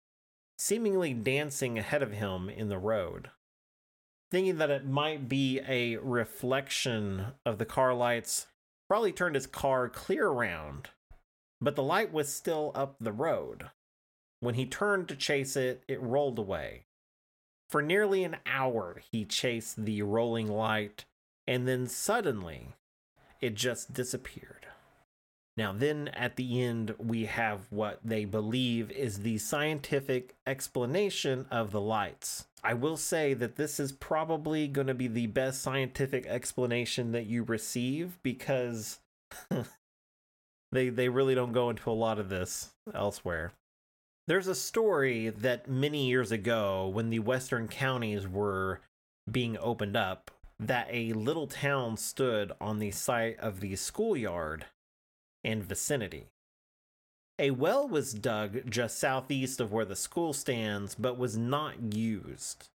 seemingly 0.59 1.13
dancing 1.13 1.79
ahead 1.79 2.03
of 2.03 2.13
him 2.13 2.49
in 2.49 2.69
the 2.69 2.79
road. 2.79 3.31
Thinking 4.31 4.59
that 4.59 4.71
it 4.71 4.87
might 4.87 5.29
be 5.29 5.61
a 5.67 5.97
reflection 5.97 7.27
of 7.45 7.59
the 7.59 7.65
car 7.65 7.95
lights, 7.95 8.47
Crawley 8.89 9.13
turned 9.13 9.35
his 9.35 9.47
car 9.47 9.89
clear 9.89 10.29
around, 10.29 10.91
but 11.61 11.77
the 11.77 11.83
light 11.83 12.13
was 12.13 12.33
still 12.33 12.73
up 12.75 12.97
the 13.01 13.13
road. 13.13 13.71
When 14.41 14.55
he 14.55 14.67
turned 14.67 15.09
to 15.09 15.17
chase 15.17 15.57
it, 15.57 15.83
it 15.89 16.01
rolled 16.01 16.39
away. 16.39 16.85
For 17.69 17.83
nearly 17.83 18.25
an 18.25 18.37
hour, 18.47 19.01
he 19.11 19.25
chased 19.25 19.85
the 19.85 20.03
rolling 20.03 20.49
light 20.49 21.05
and 21.47 21.67
then 21.67 21.87
suddenly 21.87 22.75
it 23.41 23.55
just 23.55 23.93
disappeared. 23.93 24.67
Now, 25.57 25.73
then 25.73 26.09
at 26.09 26.37
the 26.37 26.63
end, 26.63 26.95
we 26.99 27.25
have 27.25 27.67
what 27.71 27.99
they 28.05 28.25
believe 28.25 28.93
is 28.93 29.19
the 29.19 29.39
scientific 29.39 30.37
explanation 30.47 31.47
of 31.51 31.73
the 31.73 31.81
lights. 31.81 32.47
I 32.63 32.75
will 32.75 32.97
say 32.97 33.35
that 33.35 33.57
this 33.57 33.81
is 33.81 33.91
probably 33.91 34.69
going 34.69 34.87
to 34.87 34.95
be 34.95 35.09
the 35.09 35.27
best 35.27 35.61
scientific 35.61 36.27
explanation 36.27 37.11
that 37.11 37.27
you 37.27 37.43
receive 37.43 38.23
because 38.23 39.01
they 40.71 40.91
they 40.91 41.09
really 41.09 41.35
don't 41.35 41.53
go 41.53 41.71
into 41.71 41.91
a 41.91 41.93
lot 41.93 42.21
of 42.21 42.29
this 42.29 42.71
elsewhere. 42.95 43.53
There's 44.29 44.47
a 44.47 44.55
story 44.55 45.31
that 45.31 45.71
many 45.71 46.07
years 46.07 46.33
ago 46.33 46.87
when 46.89 47.09
the 47.09 47.19
western 47.19 47.67
counties 47.67 48.29
were 48.29 48.83
being 49.31 49.57
opened 49.57 49.97
up, 49.97 50.31
that 50.61 50.87
a 50.91 51.15
little 51.15 51.47
town 51.47 51.97
stood 51.97 52.53
on 52.61 52.79
the 52.79 52.91
site 52.91 53.39
of 53.39 53.61
the 53.61 53.75
schoolyard 53.77 54.67
and 55.43 55.65
vicinity. 55.65 56.27
A 57.39 57.53
well 57.53 57.89
was 57.89 58.13
dug 58.13 58.71
just 58.71 58.99
southeast 58.99 59.61
of 59.61 59.73
where 59.73 59.87
the 59.87 59.97
school 59.97 60.35
stands, 60.35 60.95
but 60.95 61.17
was 61.17 61.39
not 61.39 61.95
used. 61.95 62.69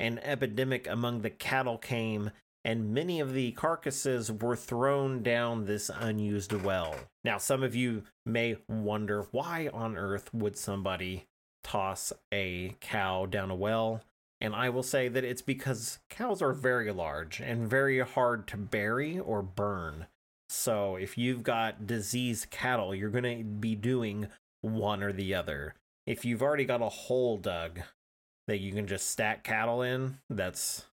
An 0.00 0.18
epidemic 0.24 0.88
among 0.88 1.20
the 1.20 1.30
cattle 1.30 1.78
came, 1.78 2.32
and 2.64 2.94
many 2.94 3.20
of 3.20 3.34
the 3.34 3.52
carcasses 3.52 4.32
were 4.32 4.56
thrown 4.56 5.22
down 5.22 5.66
this 5.66 5.90
unused 5.94 6.52
well. 6.52 6.96
Now, 7.22 7.38
some 7.38 7.62
of 7.62 7.74
you 7.74 8.04
may 8.24 8.56
wonder 8.68 9.26
why 9.30 9.68
on 9.72 9.96
earth 9.96 10.32
would 10.32 10.56
somebody 10.56 11.26
toss 11.62 12.12
a 12.32 12.76
cow 12.80 13.26
down 13.26 13.50
a 13.50 13.54
well? 13.54 14.02
And 14.40 14.54
I 14.54 14.70
will 14.70 14.82
say 14.82 15.08
that 15.08 15.24
it's 15.24 15.42
because 15.42 15.98
cows 16.10 16.42
are 16.42 16.52
very 16.52 16.90
large 16.92 17.40
and 17.40 17.68
very 17.68 18.00
hard 18.00 18.46
to 18.48 18.56
bury 18.56 19.18
or 19.18 19.42
burn. 19.42 20.06
So 20.48 20.96
if 20.96 21.16
you've 21.16 21.42
got 21.42 21.86
diseased 21.86 22.50
cattle, 22.50 22.94
you're 22.94 23.10
going 23.10 23.38
to 23.38 23.44
be 23.44 23.74
doing 23.74 24.28
one 24.60 25.02
or 25.02 25.12
the 25.12 25.34
other. 25.34 25.74
If 26.06 26.24
you've 26.24 26.42
already 26.42 26.64
got 26.64 26.82
a 26.82 26.88
hole 26.88 27.38
dug 27.38 27.80
that 28.46 28.60
you 28.60 28.72
can 28.72 28.86
just 28.86 29.10
stack 29.10 29.42
cattle 29.44 29.82
in, 29.82 30.18
that's 30.28 30.84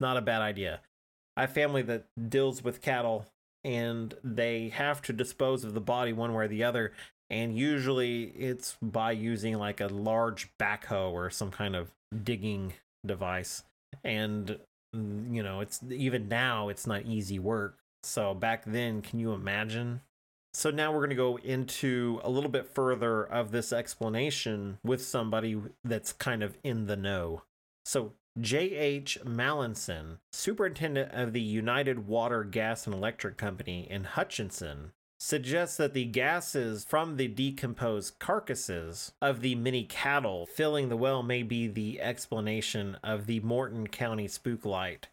not 0.00 0.16
a 0.16 0.22
bad 0.22 0.42
idea. 0.42 0.80
I 1.36 1.42
have 1.42 1.52
family 1.52 1.82
that 1.82 2.06
deals 2.28 2.64
with 2.64 2.82
cattle 2.82 3.26
and 3.64 4.14
they 4.24 4.70
have 4.70 5.02
to 5.02 5.12
dispose 5.12 5.64
of 5.64 5.74
the 5.74 5.80
body 5.80 6.12
one 6.12 6.34
way 6.34 6.44
or 6.44 6.48
the 6.48 6.64
other. 6.64 6.92
And 7.30 7.56
usually 7.56 8.24
it's 8.36 8.76
by 8.80 9.12
using 9.12 9.58
like 9.58 9.80
a 9.80 9.88
large 9.88 10.50
backhoe 10.58 11.12
or 11.12 11.30
some 11.30 11.50
kind 11.50 11.76
of 11.76 11.90
digging 12.24 12.72
device 13.06 13.62
and 14.04 14.58
mm, 14.94 15.34
you 15.34 15.42
know 15.42 15.60
it's 15.60 15.80
even 15.90 16.28
now 16.28 16.68
it's 16.68 16.86
not 16.86 17.02
easy 17.04 17.38
work 17.38 17.78
so 18.02 18.34
back 18.34 18.64
then 18.66 19.02
can 19.02 19.18
you 19.18 19.32
imagine 19.32 20.00
So 20.54 20.70
now 20.70 20.90
we're 20.92 21.00
going 21.00 21.10
to 21.10 21.16
go 21.16 21.36
into 21.36 22.20
a 22.24 22.30
little 22.30 22.50
bit 22.50 22.66
further 22.66 23.22
of 23.22 23.50
this 23.52 23.72
explanation 23.72 24.78
with 24.82 25.04
somebody 25.04 25.60
that's 25.84 26.12
kind 26.12 26.42
of 26.42 26.56
in 26.64 26.86
the 26.86 26.96
know. 26.96 27.42
So 27.84 28.14
J.H. 28.40 29.18
Mallinson, 29.24 30.18
superintendent 30.32 31.12
of 31.12 31.32
the 31.32 31.40
United 31.40 32.06
Water, 32.06 32.44
Gas, 32.44 32.86
and 32.86 32.94
Electric 32.94 33.36
Company 33.36 33.86
in 33.90 34.04
Hutchinson, 34.04 34.92
suggests 35.18 35.76
that 35.78 35.94
the 35.94 36.04
gases 36.04 36.84
from 36.84 37.16
the 37.16 37.26
decomposed 37.26 38.18
carcasses 38.18 39.12
of 39.20 39.40
the 39.40 39.54
many 39.56 39.84
cattle 39.84 40.46
filling 40.46 40.88
the 40.88 40.96
well 40.96 41.22
may 41.22 41.42
be 41.42 41.66
the 41.66 42.00
explanation 42.00 42.96
of 43.02 43.26
the 43.26 43.40
Morton 43.40 43.88
County 43.88 44.28
spook 44.28 44.64
light. 44.64 45.08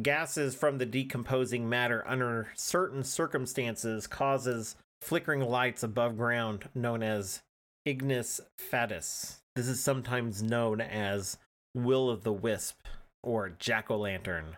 Gases 0.00 0.54
from 0.54 0.78
the 0.78 0.86
decomposing 0.86 1.68
matter 1.68 2.06
under 2.06 2.48
certain 2.54 3.04
circumstances 3.04 4.06
causes 4.06 4.76
flickering 5.00 5.40
lights 5.40 5.82
above 5.82 6.16
ground 6.16 6.68
known 6.74 7.02
as 7.02 7.42
ignis 7.84 8.40
fatuus. 8.58 9.38
This 9.54 9.68
is 9.68 9.82
sometimes 9.82 10.42
known 10.42 10.80
as 10.80 11.38
will 11.74 12.10
o' 12.10 12.16
the 12.16 12.32
wisp 12.32 12.86
or 13.22 13.48
jack 13.48 13.90
o' 13.90 13.96
lantern. 13.96 14.56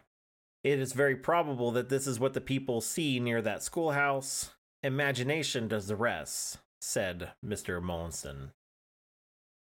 It 0.62 0.78
is 0.78 0.92
very 0.92 1.16
probable 1.16 1.70
that 1.72 1.88
this 1.88 2.06
is 2.06 2.18
what 2.18 2.34
the 2.34 2.40
people 2.40 2.80
see 2.80 3.20
near 3.20 3.42
that 3.42 3.62
schoolhouse 3.62 4.54
Imagination 4.84 5.66
does 5.66 5.86
the 5.86 5.96
rest, 5.96 6.58
said 6.78 7.30
Mr. 7.42 7.82
Mollison. 7.82 8.52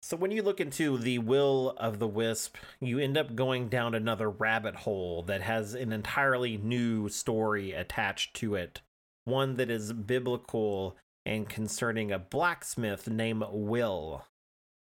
So, 0.01 0.17
when 0.17 0.31
you 0.31 0.41
look 0.41 0.59
into 0.59 0.97
the 0.97 1.19
will 1.19 1.75
of 1.77 1.99
the 1.99 2.07
wisp, 2.07 2.57
you 2.79 2.97
end 2.97 3.15
up 3.15 3.35
going 3.35 3.69
down 3.69 3.93
another 3.93 4.31
rabbit 4.31 4.77
hole 4.77 5.21
that 5.23 5.43
has 5.43 5.75
an 5.75 5.91
entirely 5.91 6.57
new 6.57 7.07
story 7.07 7.71
attached 7.71 8.35
to 8.37 8.55
it. 8.55 8.81
One 9.25 9.57
that 9.57 9.69
is 9.69 9.93
biblical 9.93 10.97
and 11.23 11.47
concerning 11.47 12.11
a 12.11 12.17
blacksmith 12.17 13.07
named 13.07 13.43
Will. 13.51 14.25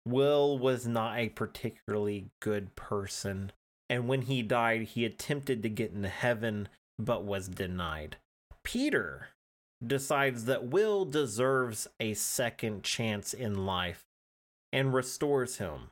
Will 0.08 0.58
was 0.58 0.86
not 0.86 1.18
a 1.18 1.28
particularly 1.28 2.30
good 2.40 2.74
person, 2.76 3.52
and 3.88 4.08
when 4.08 4.22
he 4.22 4.42
died, 4.42 4.82
he 4.82 5.04
attempted 5.04 5.62
to 5.62 5.68
get 5.68 5.92
into 5.92 6.08
heaven 6.08 6.68
but 6.98 7.24
was 7.24 7.48
denied. 7.48 8.16
Peter 8.64 9.28
decides 9.86 10.44
that 10.46 10.64
Will 10.64 11.04
deserves 11.04 11.86
a 12.00 12.14
second 12.14 12.82
chance 12.82 13.32
in 13.32 13.66
life 13.66 14.04
and 14.72 14.92
restores 14.92 15.58
him. 15.58 15.90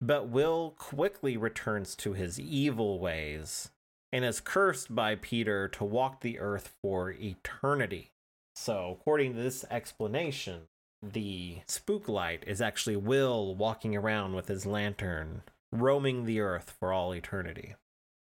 But 0.00 0.28
Will 0.28 0.74
quickly 0.78 1.36
returns 1.36 1.96
to 1.96 2.12
his 2.12 2.38
evil 2.38 3.00
ways 3.00 3.70
and 4.12 4.24
is 4.24 4.40
cursed 4.40 4.94
by 4.94 5.16
Peter 5.16 5.68
to 5.68 5.84
walk 5.84 6.20
the 6.20 6.38
earth 6.38 6.74
for 6.82 7.10
eternity. 7.10 8.12
So, 8.54 8.96
according 8.98 9.34
to 9.34 9.42
this 9.42 9.64
explanation, 9.70 10.68
the 11.02 11.58
spook 11.66 12.08
light 12.08 12.44
is 12.46 12.60
actually 12.60 12.96
Will 12.96 13.54
walking 13.54 13.94
around 13.96 14.34
with 14.34 14.48
his 14.48 14.66
lantern, 14.66 15.42
roaming 15.72 16.24
the 16.24 16.40
earth 16.40 16.74
for 16.78 16.92
all 16.92 17.14
eternity. 17.14 17.76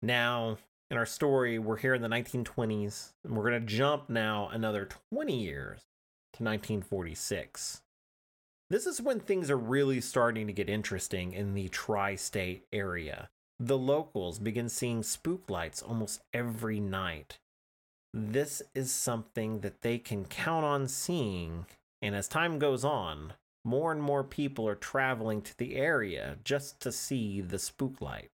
Now, 0.00 0.58
in 0.90 0.96
our 0.96 1.06
story, 1.06 1.58
we're 1.58 1.78
here 1.78 1.94
in 1.94 2.02
the 2.02 2.08
1920s, 2.08 3.12
and 3.24 3.36
we're 3.36 3.48
going 3.48 3.60
to 3.60 3.66
jump 3.66 4.10
now 4.10 4.48
another 4.52 4.88
20 5.10 5.38
years 5.38 5.80
to 6.34 6.44
1946. 6.44 7.82
This 8.68 8.86
is 8.86 9.02
when 9.02 9.20
things 9.20 9.50
are 9.50 9.56
really 9.56 10.00
starting 10.00 10.46
to 10.46 10.52
get 10.52 10.68
interesting 10.68 11.32
in 11.32 11.54
the 11.54 11.68
tri 11.68 12.14
state 12.14 12.66
area. 12.72 13.28
The 13.60 13.78
locals 13.78 14.38
begin 14.38 14.68
seeing 14.68 15.02
spook 15.02 15.48
lights 15.48 15.82
almost 15.82 16.20
every 16.32 16.80
night. 16.80 17.38
This 18.14 18.62
is 18.74 18.92
something 18.92 19.60
that 19.60 19.82
they 19.82 19.98
can 19.98 20.24
count 20.24 20.64
on 20.64 20.88
seeing, 20.88 21.66
and 22.02 22.14
as 22.14 22.28
time 22.28 22.58
goes 22.58 22.84
on, 22.84 23.32
more 23.64 23.92
and 23.92 24.02
more 24.02 24.24
people 24.24 24.68
are 24.68 24.74
traveling 24.74 25.40
to 25.40 25.56
the 25.56 25.76
area 25.76 26.36
just 26.44 26.80
to 26.80 26.92
see 26.92 27.40
the 27.40 27.58
spook 27.58 28.00
light 28.00 28.30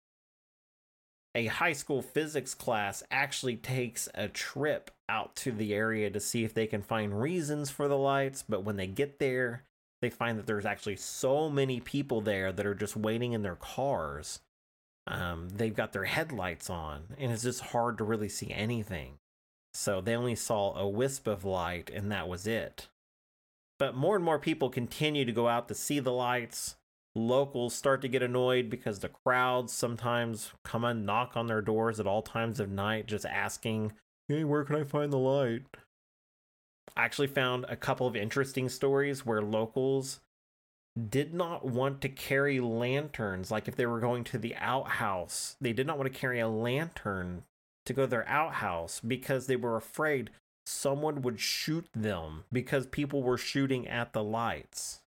a 1.39 1.47
high 1.47 1.73
school 1.73 2.03
physics 2.03 2.53
class 2.53 3.05
actually 3.13 3.57
takes 3.57 4.09
a 4.15 4.27
trip 4.27 4.91
out 5.09 5.37
to 5.37 5.53
the 5.53 5.73
area 5.73 6.11
to 6.11 6.19
see 6.19 6.43
if 6.43 6.53
they 6.53 6.67
can 6.67 6.83
find 6.83 7.21
reasons 7.21 7.71
for 7.71 7.87
the 7.87 7.97
lights. 7.97 8.43
But 8.47 8.65
when 8.65 8.77
they 8.77 8.89
get 8.89 9.21
there, 9.21 9.63
they 10.03 10.11
find 10.11 10.37
that 10.39 10.47
there's 10.47 10.67
actually 10.67 10.97
so 10.97 11.49
many 11.49 11.79
people 11.79 12.21
there 12.21 12.51
that 12.53 12.67
are 12.67 12.75
just 12.75 12.97
waiting 12.97 13.33
in 13.33 13.43
their 13.43 13.55
cars. 13.55 14.41
Um, 15.07 15.49
they've 15.51 15.75
got 15.75 15.93
their 15.93 16.05
headlights 16.05 16.69
on, 16.69 17.15
and 17.19 17.31
it's 17.31 17.45
just 17.45 17.61
hard 17.61 17.99
to 17.99 18.05
really 18.05 18.29
see 18.29 18.51
anything. 18.51 19.15
So 19.75 20.01
they 20.01 20.17
only 20.17 20.35
saw 20.35 20.77
a 20.77 20.89
wisp 20.89 21.29
of 21.29 21.45
light, 21.45 21.89
and 21.89 22.11
that 22.11 22.29
was 22.29 22.49
it. 22.49 22.89
But 23.79 23.95
more 23.95 24.17
and 24.17 24.25
more 24.25 24.39
people 24.39 24.71
continue 24.71 25.25
to 25.25 25.33
go 25.33 25.49
out 25.49 25.69
to 25.69 25.75
see 25.75 26.01
the 26.01 26.13
lights 26.13 26.77
locals 27.19 27.75
start 27.75 28.01
to 28.03 28.09
get 28.09 28.23
annoyed 28.23 28.71
because 28.71 29.01
the 29.01 29.09
crowds 29.09 29.73
sometimes 29.73 30.53
come 30.65 30.85
and 30.85 31.05
knock 31.05 31.37
on 31.37 31.47
their 31.47 31.61
doors 31.61 31.99
at 32.01 32.07
all 32.07 32.23
times 32.23 32.61
of 32.61 32.71
night 32.71 33.07
just 33.07 33.27
asking, 33.27 33.93
Hey, 34.29 34.45
where 34.45 34.65
can 34.65 34.77
I 34.77 34.85
find 34.85 35.13
the 35.13 35.19
light? 35.19 35.63
I 36.97 37.05
actually 37.05 37.29
found 37.29 37.67
a 37.69 37.77
couple 37.77 38.07
of 38.07 38.17
interesting 38.17 38.69
stories 38.69 39.25
where 39.25 39.43
locals 39.43 40.21
did 41.09 41.33
not 41.33 41.65
want 41.65 42.01
to 42.01 42.09
carry 42.09 42.61
lanterns. 42.61 43.51
Like 43.51 43.69
if 43.69 43.77
they 43.77 43.87
were 43.87 44.01
going 44.01 44.25
to 44.25 44.39
the 44.39 44.57
outhouse, 44.57 45.57
they 45.61 45.73
did 45.73 45.87
not 45.87 45.99
want 45.99 46.13
to 46.13 46.19
carry 46.19 46.41
a 46.41 46.49
lantern 46.49 47.45
to 47.87 47.93
go 47.93 48.03
to 48.03 48.09
their 48.09 48.29
outhouse 48.29 49.01
because 49.01 49.47
they 49.47 49.57
were 49.57 49.77
afraid 49.77 50.31
someone 50.69 51.23
would 51.23 51.41
shoot 51.41 51.87
them 51.95 52.45
because 52.53 52.87
people 52.87 53.23
were 53.23 53.39
shooting 53.39 53.89
at 53.89 54.13
the 54.13 54.23
lights. 54.23 55.01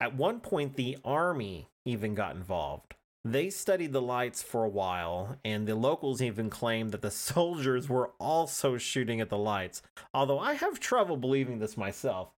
At 0.00 0.16
one 0.16 0.40
point, 0.40 0.76
the 0.76 0.96
army 1.04 1.68
even 1.84 2.14
got 2.14 2.36
involved. 2.36 2.94
They 3.24 3.50
studied 3.50 3.92
the 3.92 4.00
lights 4.00 4.42
for 4.42 4.64
a 4.64 4.68
while, 4.70 5.36
and 5.44 5.66
the 5.66 5.74
locals 5.74 6.22
even 6.22 6.48
claimed 6.48 6.92
that 6.92 7.02
the 7.02 7.10
soldiers 7.10 7.88
were 7.88 8.12
also 8.18 8.78
shooting 8.78 9.20
at 9.20 9.28
the 9.28 9.38
lights. 9.38 9.82
Although 10.14 10.38
I 10.38 10.54
have 10.54 10.80
trouble 10.80 11.16
believing 11.16 11.58
this 11.58 11.76
myself. 11.76 12.30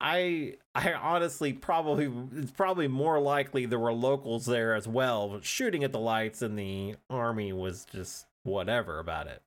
I 0.00 0.54
I 0.74 0.94
honestly 0.94 1.52
probably 1.52 2.10
it's 2.36 2.50
probably 2.50 2.88
more 2.88 3.20
likely 3.20 3.66
there 3.66 3.78
were 3.78 3.92
locals 3.92 4.46
there 4.46 4.74
as 4.74 4.88
well 4.88 5.38
shooting 5.42 5.84
at 5.84 5.92
the 5.92 5.98
lights 5.98 6.40
and 6.40 6.58
the 6.58 6.96
army 7.10 7.52
was 7.52 7.84
just 7.84 8.26
whatever 8.42 8.98
about 8.98 9.26
it. 9.26 9.42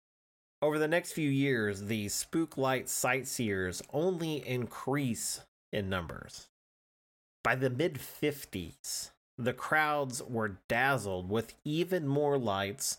Over 0.61 0.79
the 0.79 0.87
next 0.87 1.11
few 1.11 1.29
years, 1.29 1.83
the 1.83 2.09
spook 2.09 2.57
light 2.57 2.89
sightseers 2.89 3.83
only 3.93 4.47
increase 4.47 5.41
in 5.71 5.87
numbers. 5.87 6.47
By 7.43 7.55
the 7.55 7.69
mid 7.69 7.95
50s, 7.95 9.11
the 9.37 9.53
crowds 9.53 10.23
were 10.23 10.57
dazzled 10.67 11.29
with 11.29 11.53
even 11.63 12.07
more 12.07 12.39
lights 12.39 12.97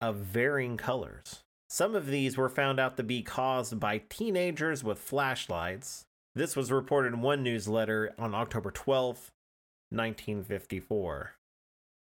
of 0.00 0.16
varying 0.16 0.78
colors. 0.78 1.42
Some 1.68 1.94
of 1.94 2.06
these 2.06 2.38
were 2.38 2.48
found 2.48 2.80
out 2.80 2.96
to 2.96 3.02
be 3.02 3.22
caused 3.22 3.78
by 3.78 3.98
teenagers 4.08 4.82
with 4.82 4.98
flashlights. 4.98 6.06
This 6.34 6.56
was 6.56 6.72
reported 6.72 7.12
in 7.12 7.20
one 7.20 7.42
newsletter 7.42 8.14
on 8.18 8.34
October 8.34 8.70
12, 8.70 9.30
1954. 9.90 11.32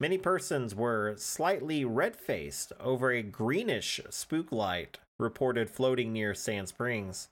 Many 0.04 0.18
persons 0.18 0.76
were 0.76 1.14
slightly 1.16 1.86
red 1.86 2.18
faced 2.18 2.74
over 2.78 3.10
a 3.10 3.24
greenish 3.24 4.02
spook 4.10 4.52
light 4.52 4.98
reported 5.18 5.70
floating 5.70 6.12
near 6.12 6.34
Sand 6.36 6.68
Springs. 6.68 7.30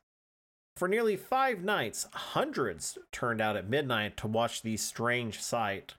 For 0.78 0.88
nearly 0.88 1.18
five 1.18 1.66
nights, 1.66 2.08
hundreds 2.14 2.98
turned 3.12 3.42
out 3.42 3.58
at 3.58 3.68
midnight 3.68 4.16
to 4.16 4.28
watch 4.28 4.62
the 4.62 4.78
strange 4.78 5.42
sight. 5.42 5.96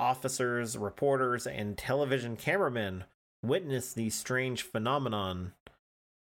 Officers, 0.00 0.76
reporters, 0.76 1.46
and 1.46 1.78
television 1.78 2.34
cameramen 2.34 3.04
witnessed 3.40 3.94
the 3.94 4.10
strange 4.10 4.62
phenomenon 4.62 5.52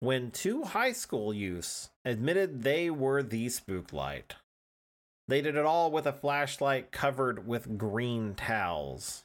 when 0.02 0.32
two 0.32 0.64
high 0.64 0.92
school 0.92 1.34
youths 1.34 1.92
admitted 2.04 2.64
they 2.64 2.90
were 2.90 3.24
the 3.24 3.48
spook 3.48 3.94
light. 3.94 4.36
They 5.30 5.42
did 5.42 5.56
it 5.56 5.64
all 5.64 5.92
with 5.92 6.06
a 6.06 6.12
flashlight 6.12 6.92
covered 6.92 7.48
with 7.48 7.78
green 7.78 8.36
towels. 8.36 9.24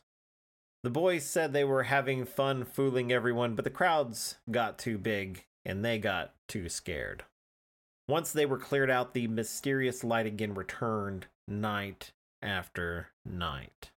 The 0.86 0.90
boys 0.90 1.24
said 1.24 1.52
they 1.52 1.64
were 1.64 1.82
having 1.82 2.24
fun 2.24 2.64
fooling 2.64 3.10
everyone, 3.10 3.56
but 3.56 3.64
the 3.64 3.70
crowds 3.70 4.36
got 4.48 4.78
too 4.78 4.98
big 4.98 5.44
and 5.64 5.84
they 5.84 5.98
got 5.98 6.32
too 6.46 6.68
scared. 6.68 7.24
Once 8.06 8.30
they 8.30 8.46
were 8.46 8.56
cleared 8.56 8.88
out, 8.88 9.12
the 9.12 9.26
mysterious 9.26 10.04
light 10.04 10.26
again 10.26 10.54
returned 10.54 11.26
night 11.48 12.12
after 12.40 13.08
night. 13.24 13.90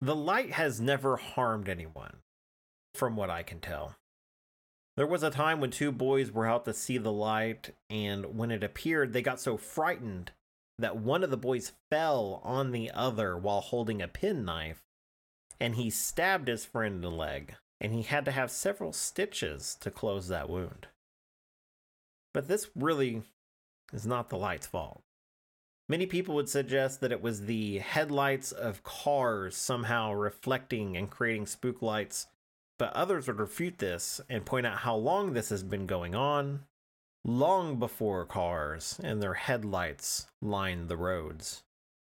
The 0.00 0.14
light 0.14 0.52
has 0.52 0.80
never 0.80 1.16
harmed 1.16 1.68
anyone, 1.68 2.18
from 2.94 3.16
what 3.16 3.28
I 3.28 3.42
can 3.42 3.58
tell. 3.58 3.96
There 4.96 5.08
was 5.08 5.24
a 5.24 5.30
time 5.30 5.60
when 5.60 5.72
two 5.72 5.90
boys 5.90 6.30
were 6.30 6.46
out 6.46 6.64
to 6.66 6.72
see 6.72 6.98
the 6.98 7.10
light, 7.10 7.74
and 7.90 8.38
when 8.38 8.52
it 8.52 8.62
appeared, 8.62 9.12
they 9.12 9.22
got 9.22 9.40
so 9.40 9.56
frightened 9.56 10.30
that 10.78 10.96
one 10.96 11.24
of 11.24 11.30
the 11.30 11.36
boys 11.36 11.72
fell 11.90 12.40
on 12.44 12.70
the 12.70 12.92
other 12.92 13.36
while 13.36 13.60
holding 13.60 14.00
a 14.00 14.06
penknife, 14.06 14.84
and 15.62 15.76
he 15.76 15.90
stabbed 15.90 16.48
his 16.48 16.64
friend 16.64 16.96
in 16.96 17.00
the 17.02 17.10
leg, 17.10 17.54
and 17.80 17.92
he 17.92 18.02
had 18.02 18.24
to 18.24 18.32
have 18.32 18.50
several 18.50 18.92
stitches 18.92 19.76
to 19.78 19.92
close 19.92 20.26
that 20.26 20.50
wound. 20.50 20.88
But 22.34 22.48
this 22.48 22.68
really 22.74 23.22
is 23.92 24.04
not 24.04 24.28
the 24.28 24.36
light's 24.36 24.66
fault. 24.66 25.04
Many 25.88 26.06
people 26.06 26.34
would 26.34 26.48
suggest 26.48 27.00
that 27.00 27.12
it 27.12 27.22
was 27.22 27.42
the 27.42 27.78
headlights 27.78 28.50
of 28.50 28.82
cars 28.82 29.56
somehow 29.56 30.12
reflecting 30.12 30.96
and 30.96 31.08
creating 31.08 31.46
spook 31.46 31.80
lights, 31.80 32.26
but 32.76 32.92
others 32.92 33.28
would 33.28 33.38
refute 33.38 33.78
this 33.78 34.20
and 34.28 34.44
point 34.44 34.66
out 34.66 34.78
how 34.78 34.96
long 34.96 35.32
this 35.32 35.50
has 35.50 35.62
been 35.62 35.86
going 35.86 36.16
on, 36.16 36.64
long 37.24 37.78
before 37.78 38.26
cars 38.26 38.98
and 39.04 39.22
their 39.22 39.34
headlights 39.34 40.26
lined 40.40 40.88
the 40.88 40.96
roads. 40.96 41.62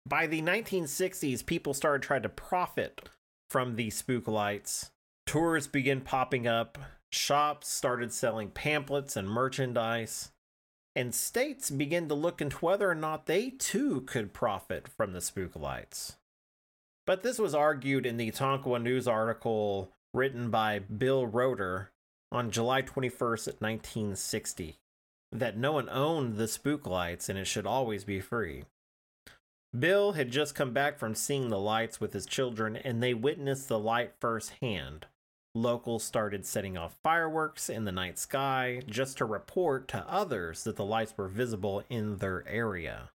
By 0.05 0.27
the 0.27 0.41
1960s, 0.41 1.45
people 1.45 1.73
started 1.73 2.05
trying 2.05 2.23
to 2.23 2.29
profit 2.29 3.07
from 3.55 3.77
the 3.77 3.89
spook 3.89 4.27
lights. 4.27 4.91
Tours 5.25 5.65
began 5.65 6.01
popping 6.01 6.45
up, 6.45 6.77
shops 7.09 7.69
started 7.69 8.11
selling 8.11 8.49
pamphlets 8.49 9.15
and 9.15 9.29
merchandise, 9.29 10.33
and 10.93 11.15
states 11.15 11.69
began 11.69 12.09
to 12.09 12.15
look 12.15 12.41
into 12.41 12.57
whether 12.57 12.91
or 12.91 12.95
not 12.95 13.27
they 13.27 13.51
too 13.51 14.01
could 14.01 14.33
profit 14.33 14.89
from 14.89 15.13
the 15.13 15.21
spook 15.21 15.55
lights. 15.55 16.17
But 17.07 17.23
this 17.23 17.39
was 17.39 17.55
argued 17.55 18.05
in 18.05 18.17
the 18.17 18.29
Tonkawa 18.29 18.83
News 18.83 19.07
article 19.07 19.93
written 20.13 20.49
by 20.49 20.79
Bill 20.79 21.25
Roeder 21.25 21.91
on 22.33 22.51
July 22.51 22.81
21st, 22.81 23.61
1960, 23.61 24.79
that 25.31 25.57
no 25.57 25.71
one 25.71 25.87
owned 25.89 26.35
the 26.35 26.49
spook 26.49 26.85
lights 26.85 27.29
and 27.29 27.39
it 27.39 27.47
should 27.47 27.65
always 27.65 28.03
be 28.03 28.19
free. 28.19 28.65
Bill 29.79 30.13
had 30.13 30.31
just 30.31 30.55
come 30.55 30.71
back 30.71 30.97
from 30.97 31.15
seeing 31.15 31.49
the 31.49 31.59
lights 31.59 31.99
with 31.99 32.13
his 32.13 32.25
children 32.25 32.75
and 32.75 33.01
they 33.01 33.13
witnessed 33.13 33.67
the 33.67 33.79
light 33.79 34.13
firsthand. 34.19 35.07
Locals 35.53 36.03
started 36.03 36.45
setting 36.45 36.77
off 36.77 36.97
fireworks 37.01 37.69
in 37.69 37.85
the 37.85 37.91
night 37.91 38.19
sky 38.19 38.81
just 38.88 39.17
to 39.17 39.25
report 39.25 39.88
to 39.88 40.09
others 40.09 40.63
that 40.65 40.75
the 40.75 40.85
lights 40.85 41.13
were 41.17 41.27
visible 41.27 41.83
in 41.89 42.17
their 42.17 42.47
area. 42.47 43.09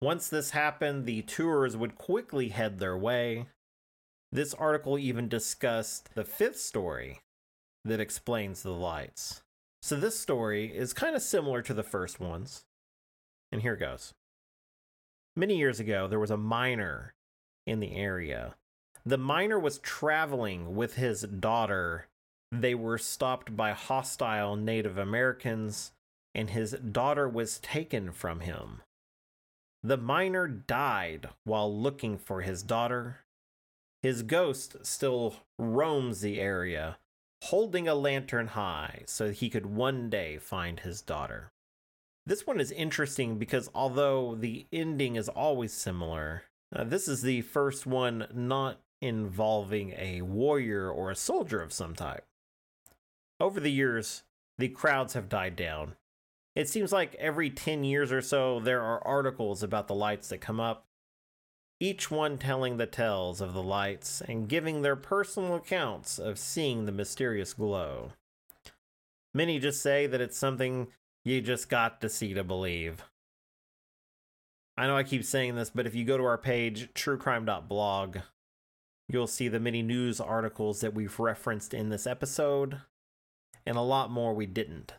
Once 0.00 0.28
this 0.28 0.50
happened, 0.50 1.06
the 1.06 1.22
tours 1.22 1.76
would 1.76 1.96
quickly 1.96 2.48
head 2.48 2.78
their 2.78 2.96
way. 2.96 3.46
This 4.30 4.54
article 4.54 4.98
even 4.98 5.28
discussed 5.28 6.14
the 6.14 6.24
fifth 6.24 6.58
story 6.58 7.20
that 7.84 8.00
explains 8.00 8.62
the 8.62 8.70
lights. 8.70 9.42
So, 9.80 9.96
this 9.96 10.18
story 10.18 10.66
is 10.76 10.92
kind 10.92 11.16
of 11.16 11.22
similar 11.22 11.60
to 11.62 11.74
the 11.74 11.82
first 11.82 12.20
ones. 12.20 12.64
And 13.50 13.62
here 13.62 13.76
goes. 13.76 14.14
Many 15.34 15.56
years 15.56 15.80
ago, 15.80 16.06
there 16.08 16.20
was 16.20 16.30
a 16.30 16.36
miner 16.36 17.14
in 17.66 17.80
the 17.80 17.96
area. 17.96 18.54
The 19.04 19.18
miner 19.18 19.58
was 19.58 19.78
traveling 19.78 20.76
with 20.76 20.96
his 20.96 21.22
daughter. 21.22 22.08
They 22.50 22.74
were 22.74 22.98
stopped 22.98 23.56
by 23.56 23.72
hostile 23.72 24.56
Native 24.56 24.98
Americans, 24.98 25.92
and 26.34 26.50
his 26.50 26.72
daughter 26.72 27.28
was 27.28 27.58
taken 27.58 28.12
from 28.12 28.40
him. 28.40 28.82
The 29.82 29.96
miner 29.96 30.46
died 30.46 31.30
while 31.44 31.74
looking 31.74 32.18
for 32.18 32.42
his 32.42 32.62
daughter. 32.62 33.20
His 34.02 34.22
ghost 34.22 34.84
still 34.84 35.36
roams 35.58 36.20
the 36.20 36.40
area, 36.40 36.98
holding 37.44 37.88
a 37.88 37.94
lantern 37.94 38.48
high 38.48 39.02
so 39.06 39.30
he 39.30 39.48
could 39.48 39.66
one 39.66 40.10
day 40.10 40.38
find 40.38 40.80
his 40.80 41.00
daughter. 41.00 41.52
This 42.24 42.46
one 42.46 42.60
is 42.60 42.70
interesting 42.70 43.38
because 43.38 43.68
although 43.74 44.34
the 44.34 44.66
ending 44.72 45.16
is 45.16 45.28
always 45.28 45.72
similar, 45.72 46.44
uh, 46.74 46.84
this 46.84 47.08
is 47.08 47.22
the 47.22 47.40
first 47.42 47.84
one 47.84 48.26
not 48.32 48.80
involving 49.00 49.92
a 49.98 50.22
warrior 50.22 50.88
or 50.88 51.10
a 51.10 51.16
soldier 51.16 51.60
of 51.60 51.72
some 51.72 51.94
type. 51.94 52.24
Over 53.40 53.58
the 53.58 53.72
years, 53.72 54.22
the 54.58 54.68
crowds 54.68 55.14
have 55.14 55.28
died 55.28 55.56
down. 55.56 55.96
It 56.54 56.68
seems 56.68 56.92
like 56.92 57.16
every 57.16 57.50
10 57.50 57.82
years 57.82 58.12
or 58.12 58.20
so, 58.20 58.60
there 58.60 58.82
are 58.82 59.04
articles 59.06 59.62
about 59.62 59.88
the 59.88 59.94
lights 59.94 60.28
that 60.28 60.40
come 60.40 60.60
up, 60.60 60.86
each 61.80 62.10
one 62.10 62.38
telling 62.38 62.76
the 62.76 62.86
tales 62.86 63.40
of 63.40 63.54
the 63.54 63.62
lights 63.62 64.20
and 64.20 64.48
giving 64.48 64.82
their 64.82 64.94
personal 64.94 65.56
accounts 65.56 66.20
of 66.20 66.38
seeing 66.38 66.84
the 66.84 66.92
mysterious 66.92 67.54
glow. 67.54 68.12
Many 69.34 69.58
just 69.58 69.82
say 69.82 70.06
that 70.06 70.20
it's 70.20 70.38
something 70.38 70.88
you 71.24 71.40
just 71.40 71.68
got 71.68 72.00
to 72.00 72.08
see 72.08 72.34
to 72.34 72.44
believe. 72.44 73.02
I 74.76 74.86
know 74.86 74.96
I 74.96 75.02
keep 75.02 75.24
saying 75.24 75.54
this, 75.54 75.70
but 75.70 75.86
if 75.86 75.94
you 75.94 76.04
go 76.04 76.16
to 76.16 76.24
our 76.24 76.38
page, 76.38 76.92
truecrime.blog, 76.94 78.18
you'll 79.08 79.26
see 79.26 79.48
the 79.48 79.60
many 79.60 79.82
news 79.82 80.20
articles 80.20 80.80
that 80.80 80.94
we've 80.94 81.18
referenced 81.18 81.74
in 81.74 81.90
this 81.90 82.06
episode, 82.06 82.80
and 83.66 83.76
a 83.76 83.82
lot 83.82 84.10
more 84.10 84.32
we 84.32 84.46
didn't. 84.46 84.94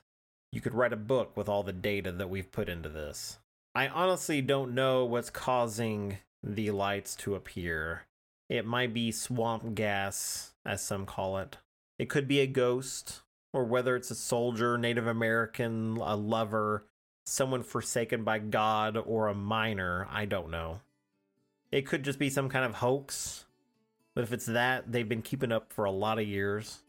You 0.52 0.62
could 0.62 0.76
write 0.76 0.94
a 0.94 0.98
book 0.98 1.36
with 1.36 1.50
all 1.50 1.64
the 1.64 1.74
data 1.74 2.12
that 2.12 2.30
we've 2.30 2.52
put 2.52 2.70
into 2.70 2.88
this. 2.88 3.40
I 3.74 3.88
honestly 3.88 4.40
don't 4.42 4.76
know 4.76 5.04
what's 5.04 5.32
causing 5.32 6.20
the 6.44 6.70
lights 6.70 7.16
to 7.16 7.34
appear. 7.34 8.04
It 8.50 8.68
might 8.68 8.94
be 8.94 9.12
swamp 9.12 9.74
gas, 9.74 10.54
as 10.64 10.84
some 10.84 11.08
call 11.08 11.40
it. 11.40 11.58
It 11.98 12.10
could 12.10 12.28
be 12.28 12.40
a 12.40 12.48
ghost, 12.48 13.23
or 13.54 13.64
whether 13.64 13.96
it's 13.96 14.12
a 14.12 14.16
soldier, 14.16 14.78
Native 14.78 15.08
American, 15.08 15.98
a 15.98 16.16
lover, 16.16 16.86
someone 17.26 17.64
forsaken 17.64 18.24
by 18.24 18.40
God, 18.40 18.98
or 18.98 19.28
a 19.28 19.36
miner, 19.36 20.08
I 20.12 20.26
don't 20.26 20.50
know. 20.50 20.82
It 21.72 21.86
could 21.86 22.04
just 22.04 22.20
be 22.20 22.30
some 22.30 22.50
kind 22.50 22.66
of 22.66 22.76
hoax, 22.76 23.46
but 24.16 24.24
if 24.24 24.34
it's 24.34 24.48
that, 24.48 24.92
they've 24.92 25.08
been 25.08 25.22
keeping 25.22 25.52
up 25.52 25.72
for 25.72 25.86
a 25.86 25.92
lot 25.92 26.20
of 26.20 26.28
years. 26.28 26.80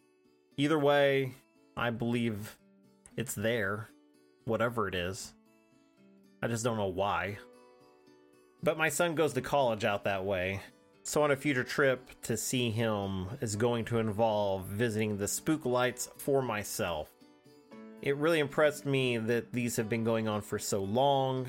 Either 0.57 0.79
way, 0.79 1.35
I 1.77 1.91
believe 1.91 2.59
it's 3.17 3.35
there, 3.35 3.89
whatever 4.45 4.89
it 4.89 4.95
is. 4.95 5.33
I 6.43 6.49
just 6.49 6.65
don't 6.65 6.77
know 6.77 6.87
why. 6.87 7.39
But 8.63 8.79
my 8.79 8.89
son 8.89 9.15
goes 9.15 9.35
to 9.35 9.41
college 9.41 9.85
out 9.85 10.05
that 10.05 10.25
way, 10.25 10.61
so, 11.07 11.23
on 11.23 11.31
a 11.31 11.37
future 11.37 11.65
trip 11.65 12.09
to 12.23 12.35
see 12.35 12.71
him 12.71 13.27
is 13.43 13.57
going 13.57 13.85
to 13.85 13.99
involve 13.99 14.65
visiting 14.65 15.19
the 15.19 15.29
spook 15.29 15.67
lights 15.67 16.09
for 16.17 16.41
myself. 16.41 17.11
It 18.01 18.17
really 18.17 18.39
impressed 18.39 18.87
me 18.87 19.19
that 19.19 19.53
these 19.53 19.77
have 19.77 19.91
been 19.91 20.03
going 20.03 20.29
on 20.29 20.41
for 20.41 20.59
so 20.59 20.83
long 20.83 21.47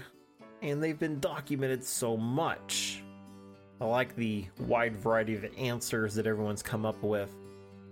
and 0.62 0.84
they've 0.84 1.00
been 1.00 1.22
documented 1.22 1.86
so 1.86 2.18
much. 2.18 3.02
I 3.80 3.86
like 3.86 4.14
the 4.18 4.44
wide 4.60 4.98
variety 4.98 5.36
of 5.36 5.46
answers 5.58 6.16
that 6.16 6.28
everyone's 6.28 6.62
come 6.62 6.86
up 6.86 7.02
with, 7.02 7.34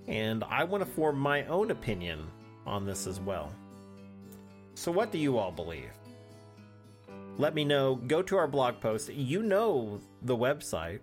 and 0.10 0.44
I 0.44 0.66
want 0.66 0.84
to 0.84 0.90
form 0.90 1.18
my 1.18 1.46
own 1.46 1.72
opinion 1.72 2.28
on 2.66 2.86
this 2.86 3.08
as 3.08 3.22
well. 3.22 3.54
So, 4.76 4.92
what 4.92 5.14
do 5.14 5.18
you 5.18 5.38
all 5.38 5.52
believe? 5.52 5.92
Let 7.38 7.56
me 7.56 7.64
know. 7.64 7.96
Go 7.96 8.22
to 8.22 8.36
our 8.36 8.48
blog 8.48 8.82
post. 8.82 9.14
You 9.14 9.44
know 9.44 10.02
the 10.24 10.36
website 10.36 11.00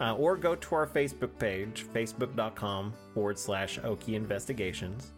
uh, 0.00 0.14
or 0.14 0.36
go 0.36 0.54
to 0.54 0.74
our 0.74 0.86
Facebook 0.86 1.38
page, 1.38 1.86
facebook.com 1.94 2.92
forward 3.14 3.38
slash 3.38 3.78
Okie 3.80 4.14
Investigations, 4.14 5.12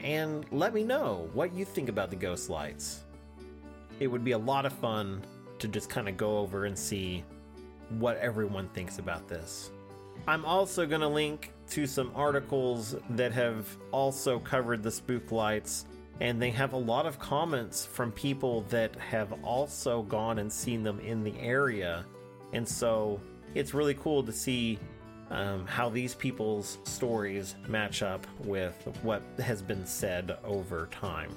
and 0.00 0.44
let 0.52 0.74
me 0.74 0.82
know 0.82 1.30
what 1.32 1.54
you 1.54 1.64
think 1.64 1.88
about 1.88 2.10
the 2.10 2.16
ghost 2.16 2.50
lights. 2.50 3.04
It 4.00 4.08
would 4.08 4.24
be 4.24 4.32
a 4.32 4.38
lot 4.38 4.66
of 4.66 4.72
fun 4.72 5.22
to 5.60 5.68
just 5.68 5.88
kind 5.88 6.08
of 6.08 6.16
go 6.16 6.38
over 6.38 6.64
and 6.64 6.76
see 6.76 7.24
what 7.98 8.16
everyone 8.18 8.68
thinks 8.70 8.98
about 8.98 9.28
this. 9.28 9.70
I'm 10.26 10.44
also 10.44 10.86
going 10.86 11.00
to 11.00 11.08
link 11.08 11.52
to 11.70 11.86
some 11.86 12.10
articles 12.14 12.96
that 13.10 13.32
have 13.32 13.66
also 13.92 14.38
covered 14.38 14.82
the 14.82 14.90
spook 14.90 15.32
lights, 15.32 15.86
and 16.20 16.40
they 16.40 16.50
have 16.50 16.72
a 16.72 16.78
lot 16.78 17.06
of 17.06 17.18
comments 17.18 17.86
from 17.86 18.12
people 18.12 18.62
that 18.70 18.94
have 18.96 19.32
also 19.44 20.02
gone 20.02 20.38
and 20.38 20.52
seen 20.52 20.82
them 20.82 21.00
in 21.00 21.22
the 21.22 21.38
area. 21.38 22.04
And 22.52 22.66
so 22.66 23.20
it's 23.54 23.74
really 23.74 23.94
cool 23.94 24.22
to 24.22 24.32
see 24.32 24.78
um, 25.30 25.66
how 25.66 25.88
these 25.88 26.14
people's 26.14 26.78
stories 26.84 27.54
match 27.68 28.02
up 28.02 28.26
with 28.44 28.76
what 29.02 29.22
has 29.38 29.62
been 29.62 29.86
said 29.86 30.36
over 30.44 30.88
time. 30.90 31.30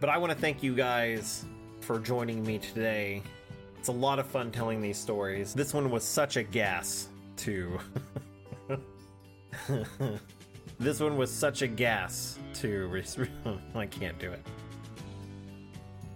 But 0.00 0.10
I 0.10 0.18
want 0.18 0.32
to 0.32 0.38
thank 0.38 0.62
you 0.62 0.74
guys 0.74 1.44
for 1.80 1.98
joining 1.98 2.44
me 2.44 2.58
today. 2.58 3.22
It's 3.78 3.88
a 3.88 3.92
lot 3.92 4.18
of 4.18 4.26
fun 4.26 4.50
telling 4.50 4.82
these 4.82 4.98
stories. 4.98 5.54
This 5.54 5.72
one 5.72 5.90
was 5.90 6.04
such 6.04 6.36
a 6.36 6.42
gas 6.42 7.08
to. 7.38 7.78
this 10.78 11.00
one 11.00 11.16
was 11.16 11.30
such 11.30 11.62
a 11.62 11.66
gas 11.66 12.38
to. 12.54 12.86
Re- 12.88 13.30
I 13.74 13.86
can't 13.86 14.18
do 14.18 14.32
it. 14.32 14.44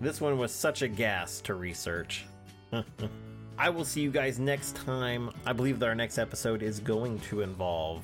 This 0.01 0.21
one 0.21 0.37
was 0.39 0.53
such 0.53 0.83
a 0.83 0.89
gas 0.89 1.41
to 1.43 1.55
research. 1.55 2.27
I 3.57 3.71
will 3.71 3.85
see 3.85 4.01
you 4.01 4.11
guys 4.11 4.39
next 4.39 4.75
time. 4.75 5.31
I 5.47 5.53
believe 5.53 5.79
that 5.79 5.87
our 5.87 5.95
next 5.95 6.19
episode 6.19 6.63
is 6.63 6.81
going 6.81 7.21
to 7.21 7.43
involve 7.43 8.03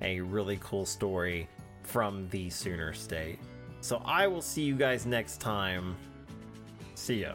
a 0.00 0.20
really 0.20 0.58
cool 0.60 0.84
story 0.84 1.48
from 1.84 2.28
the 2.30 2.50
Sooner 2.50 2.92
State. 2.92 3.38
So 3.80 4.02
I 4.04 4.26
will 4.26 4.42
see 4.42 4.62
you 4.62 4.74
guys 4.74 5.06
next 5.06 5.40
time. 5.40 5.96
See 6.94 7.22
ya. 7.22 7.34